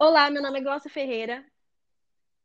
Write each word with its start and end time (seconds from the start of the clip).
Olá, 0.00 0.30
meu 0.30 0.40
nome 0.40 0.60
é 0.60 0.62
Glaucia 0.62 0.88
Ferreira. 0.88 1.44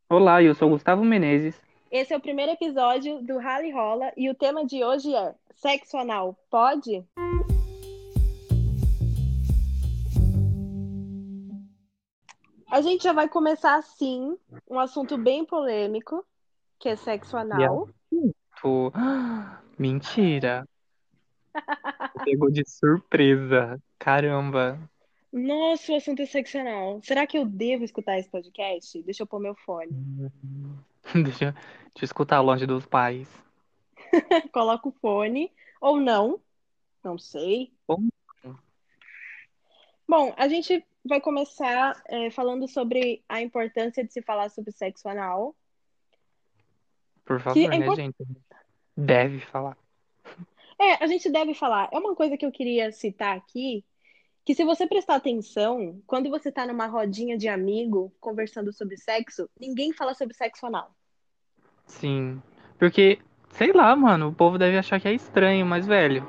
Olá, 0.09 0.41
eu 0.41 0.55
sou 0.55 0.71
Gustavo 0.71 1.05
Menezes. 1.05 1.61
Esse 1.91 2.11
é 2.11 2.17
o 2.17 2.19
primeiro 2.19 2.51
episódio 2.51 3.21
do 3.21 3.37
Rally 3.37 3.69
Rola 3.69 4.11
e 4.17 4.27
o 4.27 4.33
tema 4.33 4.65
de 4.65 4.83
hoje 4.83 5.13
é 5.13 5.35
Sexo 5.53 5.95
anal 5.95 6.35
pode? 6.49 7.05
A 12.71 12.81
gente 12.81 13.03
já 13.03 13.13
vai 13.13 13.29
começar 13.29 13.75
assim, 13.75 14.35
um 14.67 14.79
assunto 14.79 15.15
bem 15.15 15.45
polêmico, 15.45 16.25
que 16.79 16.89
é 16.89 16.95
sexo 16.95 17.37
anal. 17.37 17.87
Mentira. 19.77 20.67
Pegou 22.25 22.49
de 22.49 22.67
surpresa. 22.67 23.79
Caramba. 23.99 24.79
Nossa, 25.33 25.91
o 25.91 25.95
assunto 25.95 26.21
é 26.21 26.25
sexo 26.27 26.59
anal. 26.59 27.01
Será 27.01 27.25
que 27.25 27.37
eu 27.37 27.43
devo 27.45 27.83
escutar 27.83 28.19
esse 28.19 28.29
podcast? 28.29 29.01
Deixa 29.01 29.23
eu 29.23 29.27
pôr 29.27 29.39
meu 29.39 29.55
fone. 29.55 29.89
Deixa, 31.13 31.51
deixa 31.51 32.01
eu 32.01 32.05
escutar 32.05 32.39
longe 32.41 32.65
dos 32.67 32.85
pais. 32.85 33.27
Coloca 34.53 34.87
o 34.87 34.91
fone, 34.91 35.51
ou 35.81 35.99
não, 35.99 36.39
não 37.03 37.17
sei. 37.17 37.73
Bom, 37.87 38.07
Bom, 40.07 40.33
a 40.37 40.47
gente 40.47 40.85
vai 41.03 41.19
começar 41.19 42.01
é, 42.07 42.29
falando 42.29 42.67
sobre 42.67 43.23
a 43.27 43.41
importância 43.41 44.03
de 44.03 44.13
se 44.13 44.21
falar 44.21 44.49
sobre 44.49 44.71
sexo 44.71 45.07
anal. 45.09 45.55
por 47.25 47.37
Que 47.37 47.43
favor, 47.43 47.59
é, 47.59 47.67
né, 47.67 47.75
impor- 47.77 47.95
gente? 47.95 48.15
Deve 48.95 49.39
falar. 49.39 49.77
é, 50.79 51.03
a 51.03 51.07
gente 51.07 51.29
deve 51.29 51.53
falar. 51.53 51.89
É 51.91 51.97
uma 51.97 52.15
coisa 52.15 52.37
que 52.37 52.45
eu 52.45 52.51
queria 52.51 52.91
citar 52.91 53.35
aqui, 53.35 53.83
que 54.45 54.53
se 54.53 54.65
você 54.65 54.85
prestar 54.85 55.15
atenção, 55.15 56.01
quando 56.05 56.29
você 56.29 56.51
tá 56.51 56.65
numa 56.65 56.87
rodinha 56.87 57.37
de 57.37 57.47
amigo 57.47 58.13
conversando 58.19 58.73
sobre 58.73 58.97
sexo, 58.97 59.49
ninguém 59.59 59.93
fala 59.93 60.13
sobre 60.13 60.33
sexo 60.33 60.65
anal. 60.65 60.93
Sim. 61.85 62.41
Porque, 62.77 63.19
sei 63.51 63.71
lá, 63.71 63.95
mano, 63.95 64.29
o 64.29 64.33
povo 64.33 64.57
deve 64.57 64.77
achar 64.77 64.99
que 64.99 65.07
é 65.07 65.13
estranho, 65.13 65.65
mas, 65.65 65.87
velho, 65.87 66.27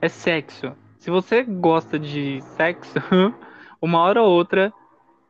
é 0.00 0.08
sexo. 0.08 0.76
Se 0.98 1.10
você 1.10 1.42
gosta 1.42 1.98
de 1.98 2.40
sexo, 2.56 2.98
uma 3.80 4.00
hora 4.00 4.22
ou 4.22 4.30
outra 4.30 4.72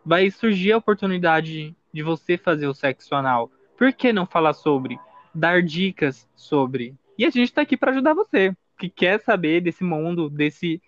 vai 0.04 0.30
surgir 0.30 0.72
a 0.72 0.78
oportunidade 0.78 1.76
de 1.92 2.02
você 2.02 2.38
fazer 2.38 2.66
o 2.66 2.74
sexo 2.74 3.14
anal. 3.14 3.50
Por 3.76 3.92
que 3.92 4.12
não 4.12 4.26
falar 4.26 4.54
sobre? 4.54 4.98
Dar 5.34 5.62
dicas 5.62 6.28
sobre. 6.34 6.94
E 7.18 7.26
a 7.26 7.30
gente 7.30 7.52
tá 7.52 7.62
aqui 7.62 7.76
pra 7.76 7.90
ajudar 7.90 8.14
você, 8.14 8.56
que 8.78 8.88
quer 8.88 9.20
saber 9.20 9.60
desse 9.60 9.84
mundo, 9.84 10.30
desse 10.30 10.80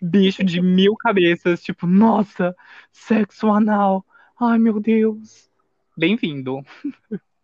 bicho 0.00 0.42
de 0.42 0.60
mil 0.60 0.96
cabeças, 0.96 1.62
tipo, 1.62 1.86
nossa, 1.86 2.56
sexo 2.92 3.48
anal. 3.48 4.04
Ai, 4.38 4.58
meu 4.58 4.80
Deus. 4.80 5.50
Bem-vindo. 5.96 6.64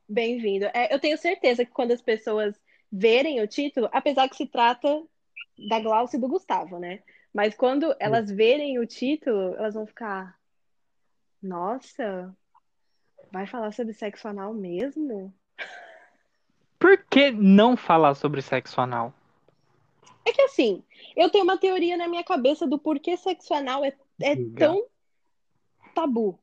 Bem-vindo. 0.09 0.67
É, 0.67 0.95
eu 0.95 0.99
tenho 0.99 1.19
certeza 1.19 1.65
que 1.65 1.73
quando 1.73 1.93
as 1.93 2.01
pessoas 2.01 2.59
verem 2.91 3.43
o 3.43 3.47
título, 3.47 3.89
apesar 3.93 4.29
que 4.29 4.37
se 4.37 4.47
trata 4.47 5.03
da 5.69 5.81
Glaucia 5.81 6.17
e 6.17 6.21
do 6.21 6.29
Gustavo, 6.29 6.79
né? 6.79 7.01
Mas 7.35 7.55
quando 7.55 7.95
elas 8.01 8.31
verem 8.31 8.79
o 8.79 8.87
título, 8.87 9.55
elas 9.57 9.75
vão 9.75 9.87
ficar, 9.87 10.39
nossa, 11.43 12.35
vai 13.31 13.47
falar 13.47 13.73
sobre 13.73 13.93
sexo 13.93 14.27
anal 14.29 14.55
mesmo? 14.55 15.35
Por 16.79 16.97
que 17.11 17.31
não 17.31 17.77
falar 17.77 18.15
sobre 18.15 18.41
sexo 18.41 18.81
anal? 18.81 19.13
É 20.27 20.33
que 20.33 20.43
assim, 20.43 20.83
eu 21.15 21.31
tenho 21.31 21.45
uma 21.45 21.57
teoria 21.57 21.97
na 21.97 22.09
minha 22.09 22.25
cabeça 22.25 22.67
do 22.67 22.81
porquê 22.81 23.17
sexo 23.17 23.55
anal 23.55 23.85
é, 23.85 23.97
é 24.21 24.35
tão 24.59 24.85
tabu. 25.95 26.37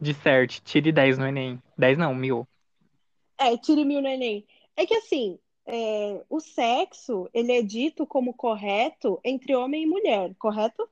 Disserte, 0.00 0.60
tire 0.60 0.90
10 0.90 1.18
no 1.18 1.26
Enem. 1.28 1.62
10 1.78 1.96
não, 1.96 2.12
mil. 2.12 2.46
É, 3.38 3.56
tire 3.56 3.84
mil 3.84 4.02
no 4.02 4.08
Enem. 4.08 4.44
É 4.76 4.84
que 4.84 4.94
assim, 4.94 5.38
é, 5.64 6.20
o 6.28 6.40
sexo, 6.40 7.30
ele 7.32 7.52
é 7.52 7.62
dito 7.62 8.04
como 8.04 8.34
correto 8.34 9.20
entre 9.22 9.54
homem 9.54 9.84
e 9.84 9.86
mulher, 9.86 10.34
correto? 10.36 10.88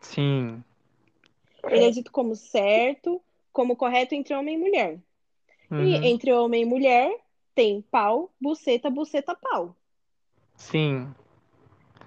Sim. 0.00 0.62
Ele 1.64 1.84
é 1.84 1.90
dito 1.90 2.12
como 2.12 2.36
certo, 2.36 3.20
como 3.52 3.74
correto 3.74 4.14
entre 4.14 4.34
homem 4.34 4.54
e 4.54 4.58
mulher. 4.58 5.00
E 5.68 5.74
Uhum. 5.74 6.04
entre 6.04 6.32
homem 6.32 6.62
e 6.62 6.64
mulher 6.64 7.12
tem 7.56 7.82
pau, 7.82 8.30
buceta, 8.40 8.88
buceta, 8.88 9.34
pau. 9.34 9.74
Sim. 10.60 11.14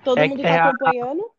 Todo 0.01 0.23
É, 0.23 0.25
mundo 0.25 0.45
é 0.47 0.47
tá 0.47 0.55
a, 0.57 0.71
acompanhando? 0.71 1.29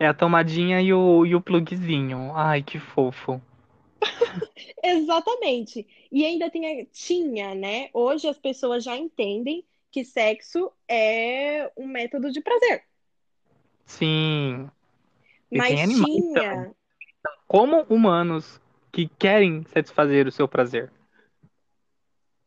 é 0.00 0.06
a 0.08 0.12
tomadinha 0.12 0.82
e 0.82 0.92
o, 0.92 1.24
e 1.24 1.32
o 1.36 1.40
plugzinho. 1.40 2.32
Ai, 2.34 2.60
que 2.60 2.80
fofo. 2.80 3.40
Exatamente. 4.82 5.86
E 6.10 6.24
ainda 6.24 6.50
tem 6.50 6.82
a, 6.82 6.86
tinha, 6.86 7.54
né? 7.54 7.90
Hoje 7.92 8.28
as 8.28 8.38
pessoas 8.38 8.84
já 8.84 8.96
entendem 8.96 9.66
que 9.90 10.04
sexo 10.04 10.72
é 10.88 11.70
um 11.76 11.86
método 11.86 12.30
de 12.30 12.40
prazer. 12.40 12.84
Sim. 13.86 14.70
E 15.50 15.62
tem 15.62 15.80
Mas 15.80 15.82
animais 15.82 16.24
tinha, 16.32 16.74
Como 17.46 17.82
humanos 17.82 18.58
que 18.90 19.06
querem 19.06 19.62
satisfazer 19.64 20.26
o 20.26 20.32
seu 20.32 20.48
prazer. 20.48 20.90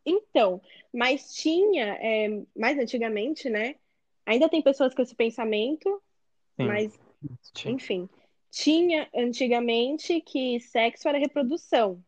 então, 0.06 0.62
mas 0.94 1.34
tinha, 1.34 1.86
é, 2.02 2.28
mais 2.56 2.78
antigamente, 2.78 3.50
né? 3.50 3.76
Ainda 4.26 4.50
tem 4.50 4.62
pessoas 4.62 4.94
com 4.94 5.02
esse 5.02 5.16
pensamento, 5.16 6.02
Sim. 6.56 6.68
mas 6.68 7.00
enfim, 7.66 8.10
tinha 8.50 9.08
antigamente 9.16 10.22
que 10.22 10.60
sexo 10.60 11.08
era 11.08 11.18
reprodução. 11.18 12.04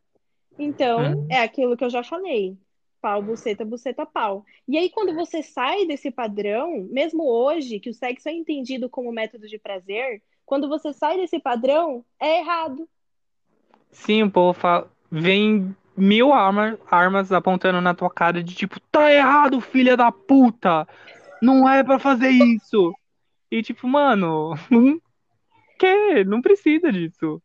Então, 0.57 1.01
Uhum. 1.01 1.27
é 1.29 1.41
aquilo 1.41 1.75
que 1.75 1.83
eu 1.83 1.89
já 1.89 2.03
falei. 2.03 2.57
Pau, 3.01 3.21
buceta, 3.21 3.63
buceta, 3.65 4.05
pau. 4.05 4.45
E 4.67 4.77
aí, 4.77 4.89
quando 4.89 5.13
você 5.13 5.43
sai 5.43 5.85
desse 5.85 6.09
padrão, 6.09 6.87
mesmo 6.89 7.23
hoje, 7.23 7.79
que 7.79 7.89
o 7.89 7.93
sexo 7.93 8.29
é 8.29 8.31
entendido 8.31 8.89
como 8.89 9.11
método 9.11 9.47
de 9.47 9.59
prazer, 9.59 10.23
quando 10.45 10.67
você 10.67 10.93
sai 10.93 11.17
desse 11.17 11.39
padrão, 11.39 12.03
é 12.19 12.39
errado. 12.39 12.87
Sim, 13.91 14.23
o 14.23 14.31
povo 14.31 14.53
fala, 14.57 14.91
vem 15.11 15.75
mil 15.95 16.33
armas, 16.33 16.79
armas 16.89 17.31
apontando 17.31 17.79
na 17.79 17.93
tua 17.93 18.09
cara 18.09 18.43
de 18.43 18.55
tipo, 18.55 18.79
tá 18.91 19.11
errado, 19.13 19.61
filha 19.61 19.95
da 19.95 20.11
puta! 20.11 20.87
Não 21.41 21.68
é 21.68 21.84
pra 21.84 22.00
fazer 22.00 22.29
isso! 22.29 22.94
E 23.51 23.62
tipo, 23.62 23.88
mano, 23.88 24.53
quer, 25.79 26.25
não 26.25 26.41
precisa 26.41 26.91
disso. 26.91 27.41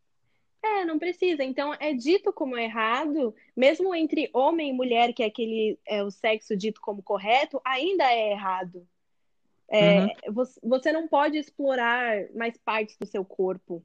É, 0.62 0.84
não 0.84 0.98
precisa. 0.98 1.42
Então, 1.42 1.74
é 1.80 1.92
dito 1.92 2.32
como 2.32 2.56
errado, 2.56 3.34
mesmo 3.56 3.94
entre 3.94 4.28
homem 4.32 4.70
e 4.70 4.72
mulher, 4.72 5.12
que 5.12 5.22
é 5.22 5.26
aquele, 5.26 5.78
é 5.86 6.02
o 6.02 6.10
sexo 6.10 6.56
dito 6.56 6.80
como 6.80 7.02
correto, 7.02 7.60
ainda 7.64 8.04
é 8.04 8.32
errado. 8.32 8.76
Uhum. 8.76 9.78
É, 9.78 10.30
você, 10.30 10.60
você 10.62 10.92
não 10.92 11.06
pode 11.06 11.38
explorar 11.38 12.28
mais 12.34 12.56
partes 12.58 12.96
do 12.98 13.06
seu 13.06 13.24
corpo. 13.24 13.84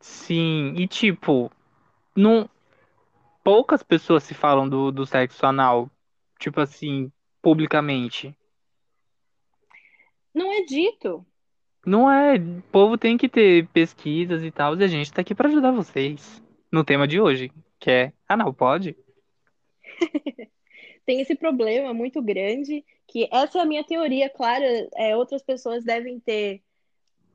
Sim, 0.00 0.74
e 0.76 0.86
tipo, 0.86 1.50
não, 2.16 2.48
poucas 3.44 3.82
pessoas 3.82 4.22
se 4.22 4.34
falam 4.34 4.68
do, 4.68 4.90
do 4.90 5.04
sexo 5.04 5.44
anal, 5.44 5.90
tipo 6.38 6.60
assim, 6.60 7.12
publicamente. 7.42 8.36
Não 10.38 10.52
é 10.52 10.62
dito. 10.62 11.26
Não 11.84 12.08
é, 12.08 12.36
o 12.36 12.62
povo 12.70 12.96
tem 12.96 13.16
que 13.16 13.28
ter 13.28 13.66
pesquisas 13.70 14.44
e 14.44 14.52
tal, 14.52 14.76
e 14.76 14.84
a 14.84 14.86
gente 14.86 15.12
tá 15.12 15.20
aqui 15.20 15.34
pra 15.34 15.48
ajudar 15.48 15.72
vocês 15.72 16.40
no 16.70 16.84
tema 16.84 17.08
de 17.08 17.20
hoje, 17.20 17.50
que 17.76 17.90
é 17.90 18.12
anal, 18.28 18.54
pode? 18.54 18.96
tem 21.04 21.20
esse 21.20 21.34
problema 21.34 21.92
muito 21.92 22.22
grande, 22.22 22.84
que 23.08 23.28
essa 23.32 23.58
é 23.58 23.62
a 23.62 23.66
minha 23.66 23.82
teoria, 23.82 24.30
claro, 24.30 24.62
é, 24.94 25.16
outras 25.16 25.42
pessoas 25.42 25.82
devem 25.82 26.20
ter 26.20 26.62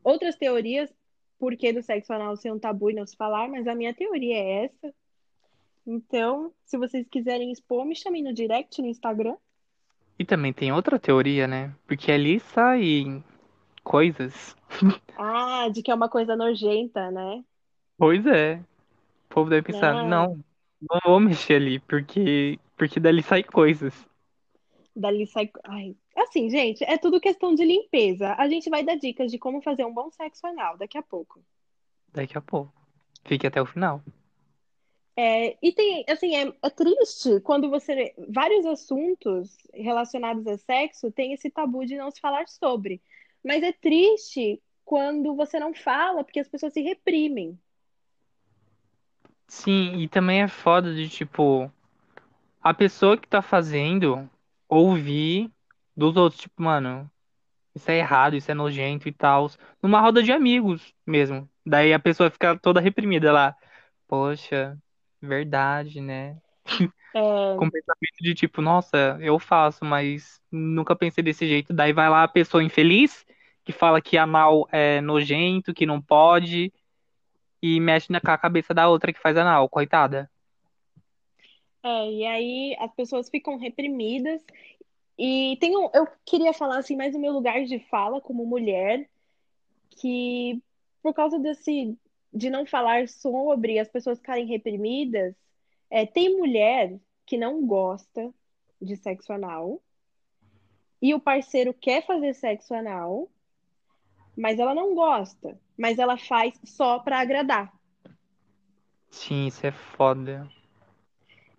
outras 0.01 0.37
teorias 0.37 0.89
por 1.37 1.57
que 1.57 1.73
do 1.73 1.83
sexo 1.83 2.13
anal 2.13 2.37
ser 2.37 2.53
um 2.53 2.59
tabu 2.59 2.89
e 2.89 2.93
não 2.93 3.05
se 3.05 3.17
falar, 3.17 3.49
mas 3.49 3.67
a 3.67 3.75
minha 3.75 3.93
teoria 3.93 4.37
é 4.37 4.63
essa. 4.63 4.95
Então, 5.85 6.53
se 6.63 6.77
vocês 6.77 7.05
quiserem 7.09 7.51
expor, 7.51 7.83
me 7.83 7.97
chamem 7.97 8.23
no 8.23 8.33
direct 8.33 8.81
no 8.81 8.87
Instagram. 8.87 9.35
E 10.17 10.25
também 10.25 10.51
tem 10.53 10.71
outra 10.71 10.99
teoria, 10.99 11.47
né? 11.47 11.73
Porque 11.87 12.11
ali 12.11 12.39
saem 12.39 13.23
coisas. 13.83 14.55
Ah, 15.17 15.69
de 15.69 15.81
que 15.83 15.89
é 15.91 15.95
uma 15.95 16.07
coisa 16.09 16.35
nojenta, 16.35 17.09
né? 17.11 17.43
Pois 17.97 18.25
é. 18.25 18.57
O 18.59 19.29
povo 19.35 19.49
deve 19.49 19.63
pensar, 19.63 19.95
Não, 19.95 20.03
não, 20.03 20.43
não 20.81 20.99
vou 21.05 21.19
mexer 21.21 21.55
ali, 21.55 21.79
porque, 21.81 22.59
porque 22.77 22.99
dali 22.99 23.23
sai 23.23 23.43
coisas. 23.43 23.93
dali 24.95 25.25
sai. 25.27 25.51
Ai. 25.65 25.95
Assim, 26.17 26.49
gente, 26.49 26.83
é 26.83 26.97
tudo 26.97 27.19
questão 27.21 27.53
de 27.55 27.63
limpeza. 27.65 28.33
A 28.37 28.47
gente 28.49 28.69
vai 28.69 28.83
dar 28.83 28.95
dicas 28.95 29.31
de 29.31 29.37
como 29.39 29.61
fazer 29.61 29.85
um 29.85 29.93
bom 29.93 30.09
sexo 30.11 30.45
anal 30.47 30.77
daqui 30.77 30.97
a 30.97 31.03
pouco. 31.03 31.43
Daqui 32.13 32.37
a 32.37 32.41
pouco. 32.41 32.73
Fique 33.25 33.45
até 33.47 33.61
o 33.61 33.65
final. 33.65 34.01
É, 35.15 35.57
e 35.61 35.71
tem, 35.71 36.03
assim, 36.09 36.35
é, 36.35 36.53
é 36.61 36.69
triste 36.69 37.39
quando 37.41 37.69
você. 37.69 38.13
Vários 38.29 38.65
assuntos 38.65 39.55
relacionados 39.73 40.45
a 40.47 40.57
sexo 40.57 41.11
tem 41.11 41.33
esse 41.33 41.49
tabu 41.49 41.85
de 41.85 41.95
não 41.95 42.09
se 42.09 42.19
falar 42.19 42.47
sobre. 42.47 43.01
Mas 43.43 43.61
é 43.61 43.71
triste 43.71 44.61
quando 44.83 45.35
você 45.35 45.59
não 45.59 45.73
fala 45.73 46.23
porque 46.23 46.39
as 46.39 46.47
pessoas 46.47 46.73
se 46.73 46.81
reprimem. 46.81 47.59
Sim, 49.47 49.97
e 49.99 50.07
também 50.07 50.41
é 50.41 50.47
foda 50.47 50.93
de 50.95 51.07
tipo, 51.07 51.71
a 52.61 52.73
pessoa 52.73 53.17
que 53.17 53.27
tá 53.27 53.41
fazendo 53.41 54.27
ouvir 54.67 55.51
dos 55.95 56.15
outros, 56.17 56.41
tipo, 56.41 56.63
mano, 56.63 57.09
isso 57.75 57.89
é 57.91 57.97
errado, 57.97 58.35
isso 58.35 58.49
é 58.49 58.53
nojento 58.53 59.07
e 59.07 59.11
tal, 59.11 59.49
numa 59.81 60.01
roda 60.01 60.23
de 60.23 60.31
amigos 60.31 60.93
mesmo. 61.05 61.47
Daí 61.65 61.93
a 61.93 61.99
pessoa 61.99 62.31
fica 62.31 62.57
toda 62.57 62.81
reprimida 62.81 63.31
lá. 63.31 63.55
Poxa, 64.07 64.77
verdade, 65.27 66.01
né? 66.01 66.37
É, 67.15 67.19
Com 67.57 67.69
pensamento 67.69 68.17
de 68.21 68.33
tipo, 68.35 68.61
nossa, 68.61 69.17
eu 69.21 69.39
faço, 69.39 69.85
mas 69.85 70.41
nunca 70.51 70.95
pensei 70.95 71.23
desse 71.23 71.47
jeito. 71.47 71.73
Daí 71.73 71.93
vai 71.93 72.09
lá 72.09 72.23
a 72.23 72.27
pessoa 72.27 72.63
infeliz, 72.63 73.25
que 73.63 73.71
fala 73.71 74.01
que 74.01 74.17
anal 74.17 74.67
é 74.71 75.01
nojento, 75.01 75.73
que 75.73 75.85
não 75.85 76.01
pode, 76.01 76.73
e 77.61 77.79
mexe 77.79 78.11
na 78.11 78.21
cabeça 78.21 78.73
da 78.73 78.89
outra 78.89 79.13
que 79.13 79.21
faz 79.21 79.37
anal, 79.37 79.69
coitada. 79.69 80.29
é, 81.83 82.11
e 82.11 82.25
aí 82.25 82.75
as 82.79 82.93
pessoas 82.95 83.29
ficam 83.29 83.57
reprimidas. 83.57 84.45
E 85.17 85.57
tem 85.59 85.77
um, 85.77 85.89
eu 85.93 86.07
queria 86.25 86.53
falar 86.53 86.79
assim, 86.79 86.95
mais 86.95 87.15
o 87.15 87.19
meu 87.19 87.33
lugar 87.33 87.63
de 87.65 87.79
fala 87.79 88.21
como 88.21 88.45
mulher, 88.45 89.09
que 89.91 90.61
por 91.01 91.13
causa 91.13 91.39
desse 91.39 91.97
de 92.33 92.49
não 92.49 92.65
falar 92.65 93.07
sobre 93.07 93.77
as 93.79 93.87
pessoas 93.87 94.17
ficarem 94.19 94.45
reprimidas, 94.45 95.35
é, 95.89 96.05
tem 96.05 96.35
mulher 96.37 96.97
que 97.25 97.37
não 97.37 97.65
gosta 97.65 98.33
de 98.81 98.95
sexo 98.97 99.31
anal 99.31 99.81
e 101.01 101.13
o 101.13 101.19
parceiro 101.19 101.73
quer 101.73 102.05
fazer 102.05 102.33
sexo 102.33 102.73
anal, 102.73 103.29
mas 104.35 104.57
ela 104.57 104.73
não 104.73 104.95
gosta, 104.95 105.59
mas 105.77 105.99
ela 105.99 106.17
faz 106.17 106.53
só 106.65 106.99
pra 106.99 107.19
agradar. 107.19 107.71
Sim, 109.11 109.47
isso 109.47 109.65
é 109.67 109.71
foda. 109.71 110.49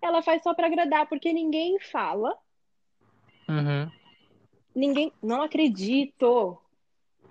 Ela 0.03 0.23
faz 0.23 0.43
só 0.43 0.53
pra 0.55 0.67
agradar 0.67 1.07
porque 1.09 1.33
ninguém 1.33 1.79
fala, 1.79 2.37
Uhum. 3.49 3.91
ninguém, 4.75 5.13
não 5.23 5.43
acredito. 5.43 6.59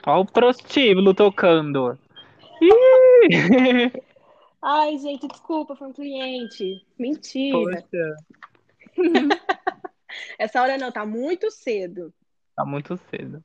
Ó 0.05 0.19
o 0.21 0.25
prostíbulo 0.25 1.13
tocando. 1.13 1.97
Ih! 2.61 2.71
Ai, 4.61 4.97
gente, 4.97 5.27
desculpa, 5.27 5.75
foi 5.75 5.87
um 5.89 5.93
cliente. 5.93 6.85
Mentira. 6.97 7.83
Essa 10.37 10.61
hora 10.61 10.77
não, 10.77 10.91
tá 10.91 11.05
muito 11.05 11.49
cedo. 11.51 12.13
tá 12.55 12.65
muito 12.65 12.97
cedo. 13.09 13.43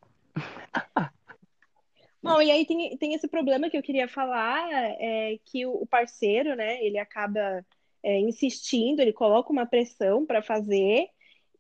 Bom, 2.23 2.43
e 2.43 2.51
aí 2.51 2.67
tem, 2.67 2.97
tem 2.99 3.15
esse 3.15 3.29
problema 3.29 3.71
que 3.71 3.77
eu 3.77 3.83
queria 3.83 4.09
falar, 4.09 4.69
é 4.73 5.39
que 5.45 5.65
o, 5.65 5.83
o 5.83 5.87
parceiro, 5.87 6.55
né, 6.57 6.83
ele 6.85 6.99
acaba 6.99 7.65
é, 8.03 8.19
insistindo, 8.21 9.01
ele 9.01 9.13
coloca 9.13 9.53
uma 9.53 9.67
pressão 9.67 10.27
para 10.27 10.43
fazer 10.43 11.09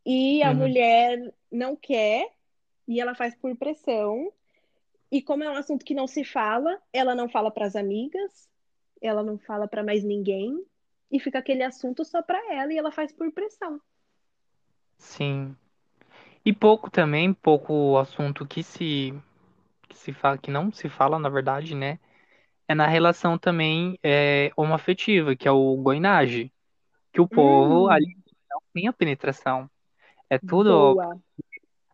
e 0.04 0.42
a 0.42 0.50
Uhum. 0.50 0.56
mulher 0.56 1.34
não 1.50 1.76
quer 1.76 2.28
e 2.86 3.00
ela 3.00 3.14
faz 3.14 3.34
por 3.36 3.56
pressão. 3.56 4.32
E 5.10 5.22
como 5.22 5.44
é 5.44 5.50
um 5.50 5.56
assunto 5.56 5.84
que 5.84 5.94
não 5.94 6.06
se 6.06 6.24
fala, 6.24 6.80
ela 6.92 7.14
não 7.14 7.28
fala 7.28 7.50
para 7.50 7.66
as 7.66 7.76
amigas, 7.76 8.48
ela 9.02 9.22
não 9.22 9.38
fala 9.38 9.68
para 9.68 9.82
mais 9.84 10.04
ninguém 10.04 10.64
e 11.10 11.20
fica 11.20 11.38
aquele 11.38 11.62
assunto 11.62 12.04
só 12.04 12.22
para 12.22 12.38
ela 12.54 12.72
e 12.72 12.78
ela 12.78 12.92
faz 12.92 13.12
por 13.12 13.30
pressão. 13.32 13.80
Sim. 14.98 15.56
E 16.44 16.52
pouco 16.54 16.90
também, 16.90 17.32
pouco 17.34 17.98
assunto 17.98 18.46
que 18.46 18.62
se 18.62 19.12
que 19.88 19.96
se 19.98 20.12
fala, 20.12 20.38
que 20.38 20.50
não 20.50 20.72
se 20.72 20.88
fala, 20.88 21.18
na 21.18 21.28
verdade, 21.30 21.74
né? 21.74 21.98
É 22.68 22.74
na 22.74 22.86
relação 22.86 23.38
também 23.38 23.98
é, 24.02 24.52
homoafetiva, 24.56 25.36
que 25.36 25.48
é 25.48 25.52
o 25.52 25.76
goinage, 25.78 26.52
que 27.12 27.20
o 27.20 27.28
povo 27.28 27.88
ali 27.90 28.06
Hum, 28.06 28.22
não 28.50 28.60
tem 28.74 28.88
a 28.88 28.92
penetração. 28.94 29.70
É 30.30 30.38
tudo 30.38 30.98
boa. 30.98 31.18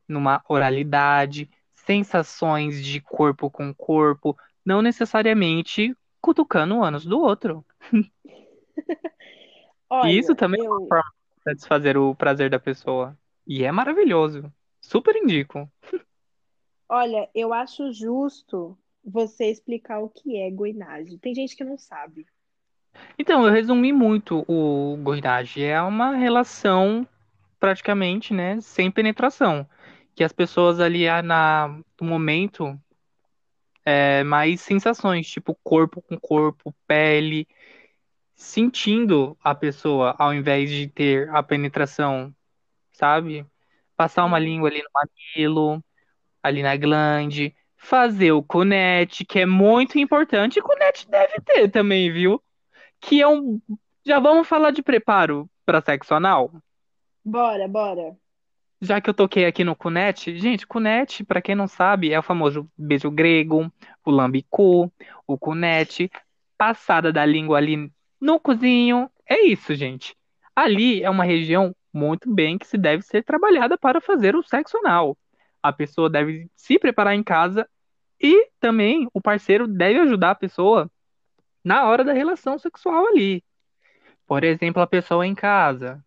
numa 0.09 0.43
oralidade, 0.49 1.51
sensações 1.85 2.85
de 2.85 3.01
corpo 3.01 3.51
com 3.51 3.75
corpo, 3.75 4.37
não 4.65 4.83
necessariamente 4.83 5.97
cutucando 6.21 6.77
o 6.77 6.85
ânus 6.85 7.05
do 7.05 7.21
outro. 7.21 7.65
E 10.07 10.19
isso 10.19 10.33
Olha, 10.33 10.37
também 10.37 10.65
é 10.65 10.69
uma 10.69 10.83
eu, 10.83 10.89
forma 10.89 11.13
de 11.37 11.43
satisfazer 11.45 11.97
o 11.97 12.15
prazer 12.15 12.51
da 12.51 12.59
pessoa. 12.59 13.17
E 13.47 13.63
é 13.63 13.71
maravilhoso. 13.71 14.53
Super 14.81 15.15
indico. 15.15 15.71
olha, 16.89 17.31
eu 17.35 17.53
acho 17.53 17.93
justo 17.93 18.77
você 19.05 19.51
explicar 19.51 20.01
o 20.01 20.09
que 20.09 20.37
é 20.39 20.51
goinagem. 20.51 21.19
Tem 21.19 21.35
gente 21.35 21.55
que 21.55 21.63
não 21.63 21.79
sabe. 21.79 22.27
Então, 23.19 23.45
eu 23.47 23.53
resumi 23.53 23.93
muito 23.93 24.45
o 24.49 24.97
goinage. 24.97 25.63
É 25.63 25.81
uma 25.81 26.17
relação 26.17 27.07
praticamente, 27.61 28.35
né, 28.35 28.61
sem 28.61 28.91
penetração. 28.91 29.67
Que 30.15 30.25
as 30.25 30.33
pessoas 30.33 30.81
ali 30.81 31.09
ah, 31.09 31.23
na, 31.23 31.69
no 32.01 32.07
momento 32.07 32.79
é 33.85 34.25
mais 34.25 34.61
sensações, 34.61 35.29
tipo 35.29 35.55
corpo 35.63 36.01
com 36.03 36.19
corpo, 36.19 36.75
pele, 36.87 37.47
sentindo 38.35 39.37
a 39.43 39.55
pessoa 39.55 40.15
ao 40.19 40.35
invés 40.35 40.71
de 40.71 40.89
ter 40.89 41.29
a 41.31 41.43
penetração, 41.43 42.35
sabe? 42.93 43.47
Passar 43.97 44.25
uma 44.25 44.39
língua 44.39 44.69
ali 44.69 44.83
no 44.83 44.91
mamilo, 44.93 45.85
ali 46.43 46.63
na 46.63 46.77
glande, 46.77 47.55
fazer 47.77 48.33
o 48.33 48.43
cunete, 48.43 49.25
que 49.25 49.41
é 49.41 49.47
muito 49.47 49.99
importante, 49.99 50.59
e 50.59 50.63
cunete 50.63 51.09
deve 51.09 51.41
ter 51.41 51.71
também, 51.71 52.11
viu? 52.13 52.43
Que 53.01 53.21
é 53.21 53.29
um. 53.29 53.61
Já 54.05 54.19
vamos 54.19 54.49
falar 54.49 54.71
de 54.71 54.83
preparo 54.83 55.49
para 55.65 55.81
sexo 55.83 56.15
anal? 56.15 56.51
bora, 57.25 57.69
bora. 57.69 58.17
Já 58.85 59.01
que 59.01 59.09
eu 59.09 59.15
toquei 59.15 59.47
aqui 59.47 59.65
no 59.65 59.75
cunete, 59.75 60.37
gente, 60.37 60.67
cunete, 60.67 61.25
pra 61.25 61.41
quem 61.41 61.55
não 61.55 61.67
sabe, 61.67 62.13
é 62.13 62.19
o 62.19 62.23
famoso 62.23 62.71
beijo 62.77 63.11
grego, 63.11 63.73
o 64.05 64.11
lambicu, 64.11 64.93
o 65.27 65.39
cunete, 65.39 66.11
passada 66.59 67.11
da 67.11 67.25
língua 67.25 67.57
ali 67.57 67.91
no 68.21 68.39
cozinho. 68.39 69.11
É 69.27 69.41
isso, 69.41 69.75
gente. 69.75 70.15
Ali 70.55 71.03
é 71.03 71.09
uma 71.09 71.25
região 71.25 71.75
muito 71.93 72.31
bem 72.31 72.59
que 72.59 72.67
se 72.67 72.77
deve 72.77 73.03
ser 73.03 73.25
trabalhada 73.25 73.79
para 73.79 74.03
fazer 74.03 74.37
o 74.37 74.43
sexo 74.43 74.77
anal. 74.77 75.17
A 75.63 75.73
pessoa 75.73 76.11
deve 76.11 76.51
se 76.55 76.79
preparar 76.79 77.15
em 77.15 77.23
casa 77.23 77.67
e 78.21 78.51
também 78.61 79.09
o 79.15 79.21
parceiro 79.21 79.67
deve 79.67 80.01
ajudar 80.01 80.33
a 80.33 80.35
pessoa 80.35 80.91
na 81.65 81.89
hora 81.89 82.05
da 82.05 82.13
relação 82.13 82.59
sexual 82.59 83.07
ali. 83.07 83.43
Por 84.27 84.45
exemplo, 84.45 84.83
a 84.83 84.87
pessoa 84.87 85.27
em 85.27 85.35
casa 85.35 86.05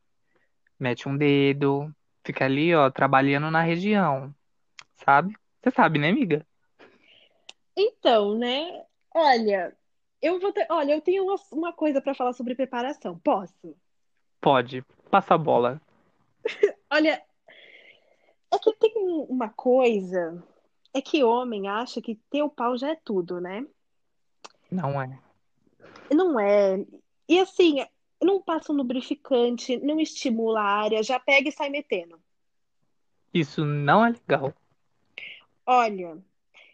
mete 0.79 1.09
um 1.09 1.17
dedo, 1.17 1.91
fica 2.27 2.43
ali, 2.43 2.75
ó, 2.75 2.91
trabalhando 2.91 3.49
na 3.49 3.61
região, 3.61 4.35
sabe? 4.97 5.33
Você 5.63 5.71
sabe, 5.71 5.97
né, 5.97 6.09
amiga? 6.09 6.45
Então, 7.75 8.37
né? 8.37 8.83
Olha, 9.15 9.73
eu 10.21 10.37
vou 10.39 10.51
ter, 10.51 10.67
olha, 10.69 10.93
eu 10.93 11.01
tenho 11.01 11.23
uma, 11.23 11.35
uma 11.51 11.73
coisa 11.73 12.01
para 12.01 12.13
falar 12.13 12.33
sobre 12.33 12.53
preparação. 12.53 13.17
Posso? 13.19 13.75
Pode, 14.41 14.83
passa 15.09 15.35
a 15.35 15.37
bola. 15.37 15.81
Olha, 16.91 17.21
é 18.51 18.59
que 18.59 18.73
tem 18.73 18.93
uma 19.29 19.49
coisa, 19.49 20.43
é 20.93 21.01
que 21.01 21.23
homem 21.23 21.67
acha 21.67 22.01
que 22.01 22.15
ter 22.29 22.43
o 22.43 22.49
pau 22.49 22.77
já 22.77 22.91
é 22.91 22.95
tudo, 23.03 23.39
né? 23.39 23.65
Não 24.69 25.01
é. 25.01 25.19
Não 26.11 26.39
é. 26.39 26.85
E 27.27 27.39
assim, 27.39 27.85
não 28.21 28.41
passa 28.41 28.71
um 28.71 28.75
lubrificante, 28.75 29.77
não 29.77 29.99
estimula 29.99 30.61
a 30.61 30.81
área, 30.83 31.03
já 31.03 31.19
pega 31.19 31.49
e 31.49 31.51
sai 31.51 31.69
metendo. 31.69 32.19
Isso 33.33 33.65
não 33.65 34.05
é 34.05 34.09
legal. 34.09 34.53
Olha, 35.65 36.17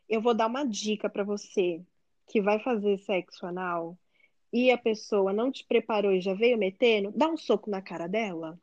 eu 0.07 0.21
vou 0.21 0.33
dar 0.33 0.47
uma 0.47 0.65
dica 0.65 1.09
para 1.09 1.23
você 1.23 1.81
que 2.27 2.41
vai 2.41 2.59
fazer 2.59 2.97
sexo 2.99 3.45
anal 3.45 3.97
e 4.51 4.71
a 4.71 4.77
pessoa 4.77 5.33
não 5.33 5.51
te 5.51 5.65
preparou 5.65 6.11
e 6.11 6.21
já 6.21 6.33
veio 6.33 6.57
metendo, 6.57 7.11
dá 7.15 7.27
um 7.27 7.35
soco 7.35 7.69
na 7.69 7.81
cara 7.81 8.07
dela. 8.07 8.57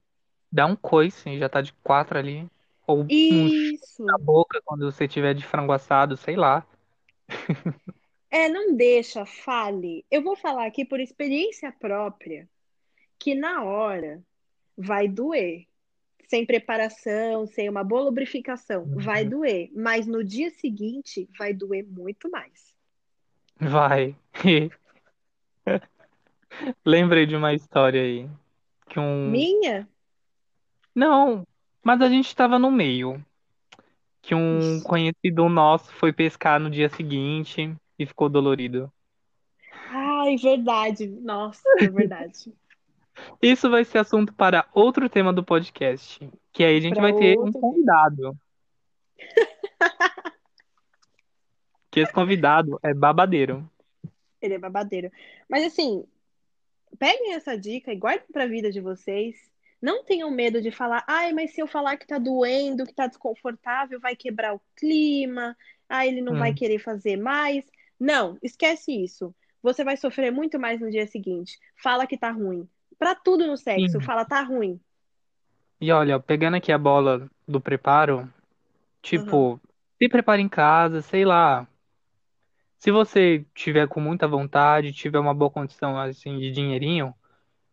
Dá 0.50 0.66
um 0.66 0.76
coice, 0.76 1.38
já 1.38 1.48
tá 1.48 1.60
de 1.60 1.72
quatro 1.74 2.18
ali. 2.18 2.48
Ou 2.86 3.00
um 3.00 3.08
chute 3.08 3.76
na 4.00 4.14
Isso. 4.14 4.24
boca 4.24 4.60
quando 4.64 4.90
você 4.90 5.06
tiver 5.06 5.34
de 5.34 5.44
frango 5.44 5.72
assado, 5.72 6.16
sei 6.16 6.36
lá. 6.36 6.66
É, 8.30 8.48
não 8.48 8.76
deixa, 8.76 9.26
fale. 9.26 10.04
Eu 10.10 10.22
vou 10.22 10.36
falar 10.36 10.66
aqui 10.66 10.84
por 10.84 11.00
experiência 11.00 11.72
própria 11.72 12.48
que 13.20 13.34
na 13.34 13.62
hora 13.62 14.20
vai 14.76 15.06
doer. 15.06 15.66
Sem 16.28 16.46
preparação, 16.46 17.44
sem 17.46 17.68
uma 17.68 17.82
boa 17.84 18.02
lubrificação, 18.02 18.88
vai 18.94 19.24
Uhum. 19.24 19.30
doer. 19.30 19.70
Mas 19.74 20.06
no 20.06 20.24
dia 20.24 20.50
seguinte 20.50 21.28
vai 21.36 21.52
doer 21.52 21.84
muito 21.84 22.30
mais. 22.30 22.74
Vai. 23.60 24.16
Lembrei 26.84 27.26
de 27.26 27.36
uma 27.36 27.52
história 27.52 28.00
aí. 28.00 28.28
Que 28.88 28.98
um. 28.98 29.30
Minha? 29.30 29.88
Não, 30.94 31.46
mas 31.82 32.00
a 32.00 32.08
gente 32.08 32.34
tava 32.34 32.58
no 32.58 32.70
meio. 32.70 33.24
Que 34.22 34.34
um 34.34 34.76
Ixi. 34.76 34.84
conhecido 34.84 35.48
nosso 35.48 35.92
foi 35.94 36.12
pescar 36.12 36.60
no 36.60 36.70
dia 36.70 36.88
seguinte 36.90 37.74
e 37.98 38.06
ficou 38.06 38.28
dolorido. 38.28 38.92
Ai, 39.92 40.36
verdade. 40.36 41.06
Nossa, 41.06 41.62
é 41.80 41.88
verdade. 41.90 42.52
Isso 43.42 43.70
vai 43.70 43.84
ser 43.84 43.98
assunto 43.98 44.32
para 44.34 44.66
outro 44.72 45.08
tema 45.08 45.32
do 45.32 45.44
podcast. 45.44 46.28
Que 46.52 46.64
aí 46.64 46.76
a 46.76 46.80
gente 46.80 46.94
Pra 46.94 47.02
vai 47.02 47.12
ter 47.12 47.38
um 47.38 47.52
convidado. 47.52 48.36
Que 51.90 52.00
esse 52.00 52.12
convidado 52.12 52.78
é 52.82 52.94
babadeiro. 52.94 53.68
Ele 54.40 54.54
é 54.54 54.58
babadeiro. 54.58 55.10
Mas 55.48 55.64
assim, 55.64 56.04
peguem 56.98 57.34
essa 57.34 57.56
dica 57.58 57.92
e 57.92 57.96
guardem 57.96 58.26
pra 58.32 58.46
vida 58.46 58.70
de 58.70 58.80
vocês. 58.80 59.36
Não 59.82 60.04
tenham 60.04 60.30
medo 60.30 60.60
de 60.60 60.70
falar, 60.70 61.04
ai, 61.08 61.32
mas 61.32 61.52
se 61.52 61.60
eu 61.60 61.66
falar 61.66 61.96
que 61.96 62.06
tá 62.06 62.18
doendo, 62.18 62.86
que 62.86 62.94
tá 62.94 63.06
desconfortável, 63.06 63.98
vai 63.98 64.14
quebrar 64.14 64.54
o 64.54 64.60
clima, 64.76 65.56
ai, 65.88 66.08
ele 66.08 66.20
não 66.20 66.36
vai 66.36 66.52
Hum, 66.52 66.54
querer 66.54 66.78
fazer 66.78 67.16
mais. 67.16 67.64
Não, 67.98 68.38
esquece 68.42 68.92
isso. 68.92 69.34
Você 69.62 69.82
vai 69.84 69.96
sofrer 69.96 70.30
muito 70.30 70.58
mais 70.58 70.80
no 70.80 70.90
dia 70.90 71.06
seguinte. 71.06 71.58
Fala 71.76 72.06
que 72.06 72.16
tá 72.16 72.30
ruim. 72.30 72.68
Pra 73.00 73.14
tudo 73.14 73.46
no 73.46 73.56
sexo, 73.56 73.98
sim. 73.98 74.06
fala 74.06 74.26
tá 74.26 74.42
ruim. 74.42 74.78
E 75.80 75.90
olha, 75.90 76.20
pegando 76.20 76.58
aqui 76.58 76.70
a 76.70 76.76
bola 76.76 77.26
do 77.48 77.58
preparo, 77.58 78.28
tipo, 79.00 79.58
se 79.98 80.08
prepare 80.08 80.42
em 80.42 80.48
casa, 80.48 81.00
sei 81.00 81.24
lá. 81.24 81.66
Se 82.78 82.90
você 82.90 83.44
tiver 83.54 83.88
com 83.88 84.00
muita 84.00 84.28
vontade, 84.28 84.92
tiver 84.92 85.18
uma 85.18 85.32
boa 85.34 85.50
condição 85.50 85.98
assim 85.98 86.38
de 86.38 86.50
dinheirinho, 86.50 87.14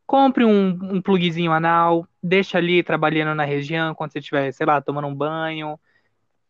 compre 0.06 0.46
um, 0.46 0.70
um 0.70 1.02
plugzinho 1.02 1.52
anal, 1.52 2.08
deixa 2.24 2.58
ali 2.58 2.82
trabalhando 2.84 3.36
na 3.36 3.44
região 3.46 3.94
quando 3.96 4.14
você 4.14 4.20
estiver, 4.20 4.52
sei 4.54 4.66
lá, 4.66 4.82
tomando 4.82 5.08
um 5.10 5.16
banho, 5.16 5.80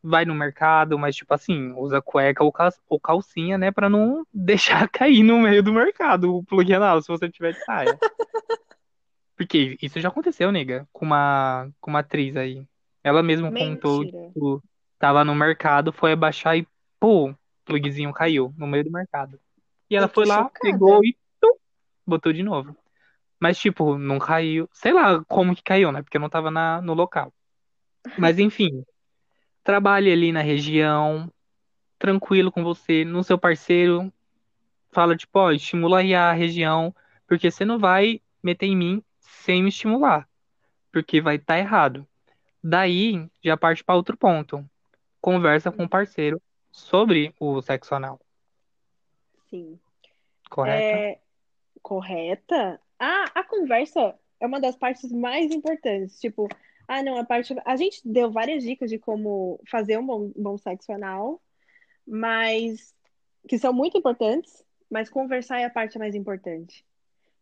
vai 0.03 0.25
no 0.25 0.35
mercado, 0.35 0.99
mas 0.99 1.15
tipo 1.15 1.33
assim, 1.33 1.71
usa 1.73 2.01
cueca 2.01 2.43
ou, 2.43 2.51
cal- 2.51 2.71
ou 2.89 2.99
calcinha, 2.99 3.57
né, 3.57 3.71
Pra 3.71 3.89
não 3.89 4.25
deixar 4.33 4.87
cair 4.89 5.23
no 5.23 5.39
meio 5.39 5.63
do 5.63 5.73
mercado 5.73 6.35
o 6.37 6.43
plug 6.43 6.73
anal, 6.73 7.01
se 7.01 7.07
você 7.09 7.29
tiver 7.29 7.53
de 7.53 7.63
saia. 7.65 7.97
Porque 9.37 9.77
isso 9.79 9.99
já 9.99 10.09
aconteceu, 10.09 10.51
nega, 10.51 10.87
com 10.91 11.05
uma, 11.05 11.69
com 11.79 11.91
uma 11.91 11.99
atriz 11.99 12.35
aí. 12.35 12.65
Ela 13.03 13.21
mesma 13.21 13.51
contou 13.51 13.99
que 13.99 14.05
Mentira. 14.05 14.27
tipo, 14.33 14.63
tava 14.97 15.23
no 15.23 15.35
mercado, 15.35 15.93
foi 15.93 16.13
abaixar 16.13 16.57
e, 16.57 16.67
pô, 16.99 17.29
o 17.29 17.35
plugzinho 17.63 18.11
caiu 18.11 18.51
no 18.57 18.65
meio 18.65 18.83
do 18.83 18.91
mercado. 18.91 19.39
E 19.89 19.95
ela 19.95 20.07
foi 20.07 20.25
lá, 20.25 20.49
pegou 20.59 20.89
chocada. 20.89 21.05
e 21.05 21.17
tum, 21.39 21.53
botou 22.05 22.33
de 22.33 22.41
novo. 22.41 22.75
Mas, 23.39 23.59
tipo, 23.59 23.95
não 23.95 24.17
caiu. 24.17 24.67
Sei 24.73 24.91
lá 24.91 25.23
como 25.25 25.55
que 25.55 25.61
caiu, 25.61 25.91
né? 25.91 26.01
Porque 26.01 26.17
eu 26.17 26.21
não 26.21 26.29
tava 26.29 26.49
na, 26.49 26.81
no 26.81 26.95
local. 26.95 27.31
Mas, 28.17 28.39
enfim, 28.39 28.83
trabalhe 29.63 30.11
ali 30.11 30.31
na 30.31 30.41
região, 30.41 31.31
tranquilo 31.99 32.51
com 32.51 32.63
você, 32.63 33.05
no 33.05 33.23
seu 33.23 33.37
parceiro. 33.37 34.11
Fala, 34.91 35.15
tipo, 35.15 35.37
ó, 35.37 35.51
estimula 35.51 35.99
aí 35.99 36.15
a 36.15 36.33
região, 36.33 36.93
porque 37.27 37.51
você 37.51 37.63
não 37.63 37.77
vai 37.77 38.19
meter 38.41 38.65
em 38.65 38.75
mim 38.75 39.03
sem 39.47 39.63
me 39.63 39.69
estimular, 39.69 40.29
porque 40.91 41.21
vai 41.21 41.37
estar 41.37 41.57
errado. 41.57 42.05
Daí, 42.63 43.29
já 43.43 43.57
parte 43.57 43.83
para 43.83 43.95
outro 43.95 44.17
ponto. 44.17 44.69
Conversa 45.21 45.71
com 45.71 45.85
o 45.85 45.89
parceiro 45.89 46.41
sobre 46.71 47.33
o 47.39 47.61
sexo 47.61 47.95
anal, 47.95 48.19
Sim. 49.49 49.79
correto? 50.49 51.03
É 51.03 51.19
correta? 51.83 52.81
Ah, 52.99 53.31
a 53.35 53.43
conversa 53.43 54.19
é 54.39 54.47
uma 54.47 54.59
das 54.61 54.75
partes 54.77 55.11
mais 55.11 55.51
importantes. 55.51 56.19
Tipo, 56.19 56.47
ah, 56.87 57.03
não, 57.03 57.17
a 57.17 57.25
parte. 57.25 57.55
A 57.65 57.77
gente 57.77 58.01
deu 58.05 58.31
várias 58.31 58.63
dicas 58.63 58.89
de 58.89 58.99
como 58.99 59.61
fazer 59.69 59.97
um 59.99 60.05
bom, 60.05 60.33
bom 60.35 60.57
sexo 60.57 60.91
anal, 60.93 61.41
mas 62.07 62.95
que 63.47 63.59
são 63.59 63.73
muito 63.73 63.97
importantes, 63.97 64.63
mas 64.91 65.09
conversar 65.09 65.61
é 65.61 65.65
a 65.65 65.71
parte 65.71 65.99
mais 65.99 66.15
importante. 66.15 66.85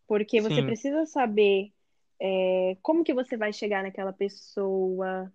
Porque 0.07 0.41
você 0.41 0.61
Sim, 0.61 0.65
precisa 0.65 1.05
saber 1.07 1.73
é, 2.19 2.77
como 2.81 3.03
que 3.03 3.13
você 3.13 3.37
vai 3.37 3.53
chegar 3.53 3.83
naquela 3.83 4.13
pessoa, 4.13 5.31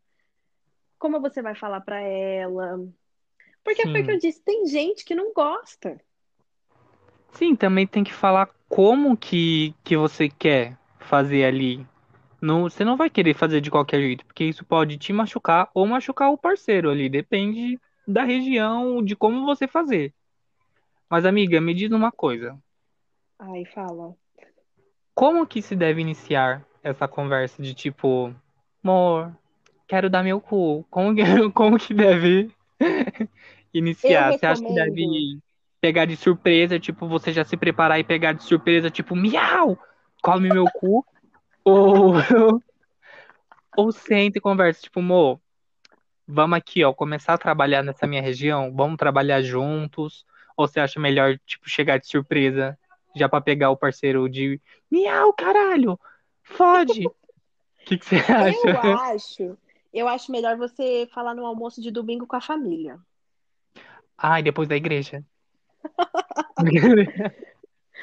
como 0.98 1.20
você 1.20 1.42
vai 1.42 1.54
falar 1.54 1.80
pra 1.80 2.00
ela. 2.00 2.78
Porque 3.64 3.88
foi 3.88 4.02
o 4.02 4.04
que 4.04 4.12
eu 4.12 4.18
sim. 4.18 4.18
disse, 4.18 4.42
tem 4.42 4.66
gente 4.66 5.04
que 5.04 5.14
não 5.14 5.32
gosta. 5.32 6.00
Sim, 7.32 7.54
também 7.56 7.86
tem 7.86 8.04
que 8.04 8.12
falar 8.12 8.50
como 8.68 9.16
que, 9.16 9.74
que 9.84 9.96
você 9.96 10.28
quer 10.28 10.76
fazer 10.98 11.44
ali. 11.44 11.86
Não, 12.40 12.62
você 12.62 12.84
não 12.84 12.96
vai 12.96 13.10
querer 13.10 13.34
fazer 13.34 13.60
de 13.60 13.70
qualquer 13.70 14.00
jeito, 14.00 14.24
porque 14.26 14.44
isso 14.44 14.64
pode 14.64 14.96
te 14.98 15.12
machucar 15.12 15.70
ou 15.74 15.86
machucar 15.86 16.30
o 16.30 16.38
parceiro 16.38 16.90
ali. 16.90 17.08
Depende 17.08 17.78
da 18.06 18.24
região, 18.24 19.02
de 19.02 19.14
como 19.14 19.44
você 19.44 19.66
fazer. 19.68 20.14
Mas, 21.08 21.24
amiga, 21.26 21.60
me 21.60 21.74
diz 21.74 21.90
uma 21.92 22.10
coisa. 22.12 22.58
Ai, 23.38 23.64
fala. 23.66 24.16
Como 25.14 25.46
que 25.46 25.62
se 25.62 25.76
deve 25.76 26.00
iniciar 26.00 26.66
essa 26.82 27.06
conversa 27.06 27.62
de 27.62 27.74
tipo, 27.74 28.34
amor, 28.82 29.32
quero 29.86 30.08
dar 30.08 30.22
meu 30.22 30.40
cu? 30.40 30.84
Como 30.90 31.14
que, 31.14 31.22
como 31.52 31.78
que 31.78 31.94
deve 31.94 32.50
iniciar? 33.72 34.32
Você 34.32 34.46
acha 34.46 34.62
que 34.62 34.72
deve 34.72 35.38
pegar 35.80 36.04
de 36.04 36.16
surpresa, 36.16 36.78
tipo, 36.78 37.08
você 37.08 37.32
já 37.32 37.44
se 37.44 37.56
preparar 37.56 37.98
e 37.98 38.04
pegar 38.04 38.32
de 38.32 38.42
surpresa, 38.42 38.90
tipo, 38.90 39.16
miau, 39.16 39.78
come 40.22 40.48
meu 40.48 40.66
cu? 40.74 41.04
Ou, 41.64 42.14
ou 43.76 43.92
senta 43.92 44.38
e 44.38 44.40
conversa, 44.40 44.82
tipo, 44.82 45.00
amor, 45.00 45.40
vamos 46.26 46.58
aqui, 46.58 46.84
ó, 46.84 46.92
começar 46.92 47.34
a 47.34 47.38
trabalhar 47.38 47.82
nessa 47.82 48.06
minha 48.06 48.22
região, 48.22 48.72
vamos 48.74 48.96
trabalhar 48.96 49.42
juntos? 49.42 50.24
Ou 50.56 50.68
você 50.68 50.80
acha 50.80 51.00
melhor, 51.00 51.38
tipo, 51.46 51.68
chegar 51.68 51.98
de 51.98 52.06
surpresa, 52.06 52.78
já 53.16 53.28
pra 53.28 53.40
pegar 53.40 53.70
o 53.70 53.76
parceiro 53.76 54.28
de 54.28 54.60
miau, 54.90 55.32
caralho, 55.32 55.98
fode? 56.50 57.06
O 57.06 57.14
que 57.84 57.98
que 57.98 58.04
você 58.04 58.16
Eu 58.16 58.78
acha? 58.78 59.14
acho, 59.14 59.58
eu 59.92 60.08
acho 60.08 60.30
melhor 60.32 60.56
você 60.56 61.08
falar 61.12 61.34
no 61.34 61.46
almoço 61.46 61.80
de 61.80 61.90
domingo 61.90 62.26
com 62.26 62.36
a 62.36 62.40
família. 62.40 62.98
Ai, 64.16 64.42
depois 64.42 64.68
da 64.68 64.76
igreja. 64.76 65.24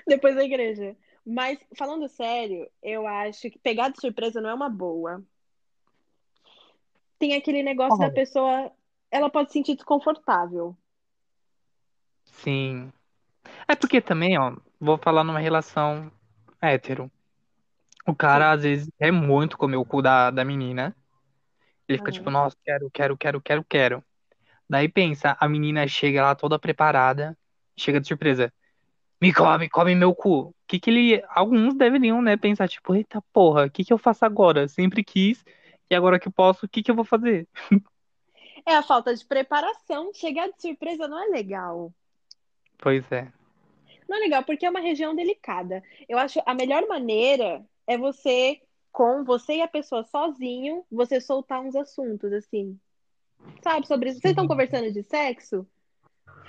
Depois 0.08 0.36
da 0.36 0.44
igreja. 0.44 0.96
Mas, 1.26 1.60
falando 1.78 2.08
sério, 2.08 2.70
eu 2.82 3.06
acho 3.06 3.50
que 3.50 3.60
pegar 3.60 3.90
de 3.90 4.00
surpresa 4.00 4.40
não 4.40 4.50
é 4.50 4.54
uma 4.54 4.70
boa. 4.70 5.22
Tem 7.20 7.36
aquele 7.36 7.62
negócio 7.62 8.00
da 8.00 8.10
pessoa, 8.10 8.72
ela 9.12 9.30
pode 9.30 9.50
se 9.50 9.54
sentir 9.54 9.76
desconfortável. 9.76 10.76
Sim. 12.26 12.92
É 13.68 13.76
porque 13.76 14.00
também, 14.00 14.38
ó, 14.40 14.56
vou 14.80 14.98
falar 14.98 15.24
numa 15.24 15.40
relação 15.40 16.12
hétero. 16.62 17.12
O 18.08 18.16
cara, 18.16 18.52
às 18.52 18.64
vezes, 18.64 18.90
é 18.98 19.12
muito 19.12 19.58
comer 19.58 19.76
o 19.76 19.84
cu 19.84 20.02
da, 20.02 20.32
da 20.32 20.46
menina. 20.46 20.96
Ele 21.88 21.98
fica 21.98 22.12
tipo, 22.12 22.30
Aham. 22.30 22.44
nossa, 22.44 22.56
quero, 22.64 22.90
quero, 22.90 23.18
quero, 23.18 23.42
quero, 23.42 23.64
quero. 23.66 24.04
Daí 24.70 24.88
pensa, 24.88 25.36
a 25.38 25.48
menina 25.50 25.86
chega 25.88 26.24
lá 26.24 26.34
toda 26.34 26.58
preparada, 26.58 27.38
chega 27.76 28.00
de 28.00 28.08
surpresa. 28.08 28.52
Me 29.22 29.34
come, 29.34 29.68
come 29.70 29.94
meu 29.94 30.16
cu. 30.16 30.56
Que 30.66 30.80
que 30.80 30.90
ele. 30.90 31.24
Alguns 31.30 31.76
deveriam, 31.76 32.22
né, 32.22 32.38
pensar, 32.38 32.70
tipo, 32.70 32.96
eita 32.96 33.22
porra, 33.34 33.66
o 33.66 33.70
que 33.70 33.84
que 33.84 33.92
eu 33.92 33.98
faço 33.98 34.24
agora? 34.24 34.68
Sempre 34.70 35.04
quis, 35.04 35.44
e 35.90 35.96
agora 35.96 36.20
que 36.20 36.28
eu 36.28 36.32
posso, 36.32 36.66
o 36.66 36.70
que 36.70 36.82
que 36.82 36.92
eu 36.92 36.96
vou 36.96 37.06
fazer? 37.06 37.48
É 38.66 38.76
a 38.76 38.84
falta 38.84 39.16
de 39.16 39.26
preparação. 39.26 40.12
Chegar 40.14 40.48
de 40.50 40.62
surpresa 40.62 41.08
não 41.08 41.24
é 41.24 41.28
legal. 41.28 41.94
Pois 42.78 43.10
é. 43.14 43.32
Não 44.10 44.18
é 44.18 44.20
legal, 44.20 44.44
porque 44.44 44.66
é 44.66 44.70
uma 44.70 44.82
região 44.82 45.16
delicada. 45.16 45.82
Eu 46.10 46.18
acho 46.18 46.42
a 46.46 46.54
melhor 46.54 46.86
maneira 46.86 47.64
é 47.88 47.98
você, 47.98 48.62
com 48.92 49.24
você 49.24 49.56
e 49.56 49.62
a 49.62 49.68
pessoa 49.68 50.04
sozinho, 50.04 50.86
você 50.92 51.20
soltar 51.22 51.62
uns 51.62 51.76
assuntos, 51.76 52.32
assim. 52.34 52.78
Sabe, 53.64 53.88
sobre 53.88 54.10
isso. 54.10 54.20
Vocês 54.20 54.32
estão 54.32 54.44
Sim, 54.44 54.50
conversando 54.50 54.92
de 54.92 55.04
sexo? 55.04 55.66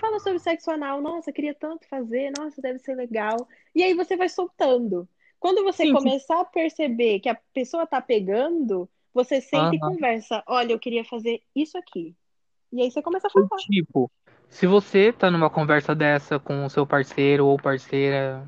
Fala 0.01 0.19
sobre 0.21 0.39
sexo 0.39 0.71
anal. 0.71 1.01
Nossa, 1.01 1.33
queria 1.33 1.55
tanto 1.55 1.89
fazer. 1.89 2.33
Nossa, 2.37 2.61
deve 2.61 2.79
ser 2.79 2.95
legal. 2.95 3.49
E 3.75 3.83
aí 3.83 3.95
você 3.95 4.17
vai 4.17 4.29
soltando. 4.29 5.09
Quando 5.41 5.63
você 5.63 5.85
sim, 5.85 5.89
sim. 5.89 5.93
começar 5.93 6.41
a 6.41 6.45
perceber 6.45 7.21
que 7.21 7.29
a 7.29 7.39
pessoa 7.53 7.87
tá 7.87 8.01
pegando, 8.01 8.89
você 9.15 9.41
senta 9.41 9.75
e 9.75 9.79
conversa. 9.79 10.43
Olha, 10.47 10.73
eu 10.73 10.79
queria 10.79 11.05
fazer 11.05 11.43
isso 11.55 11.79
aqui. 11.79 12.15
E 12.73 12.83
aí 12.83 12.91
você 12.91 13.01
começa 13.01 13.29
a 13.29 13.31
falar. 13.31 13.49
Tipo, 13.57 14.11
se 14.49 14.67
você 14.67 15.13
tá 15.13 15.31
numa 15.31 15.49
conversa 15.49 15.95
dessa 15.95 16.39
com 16.39 16.65
o 16.65 16.71
seu 16.71 16.87
parceiro 16.87 17.47
ou 17.47 17.57
parceira, 17.57 18.47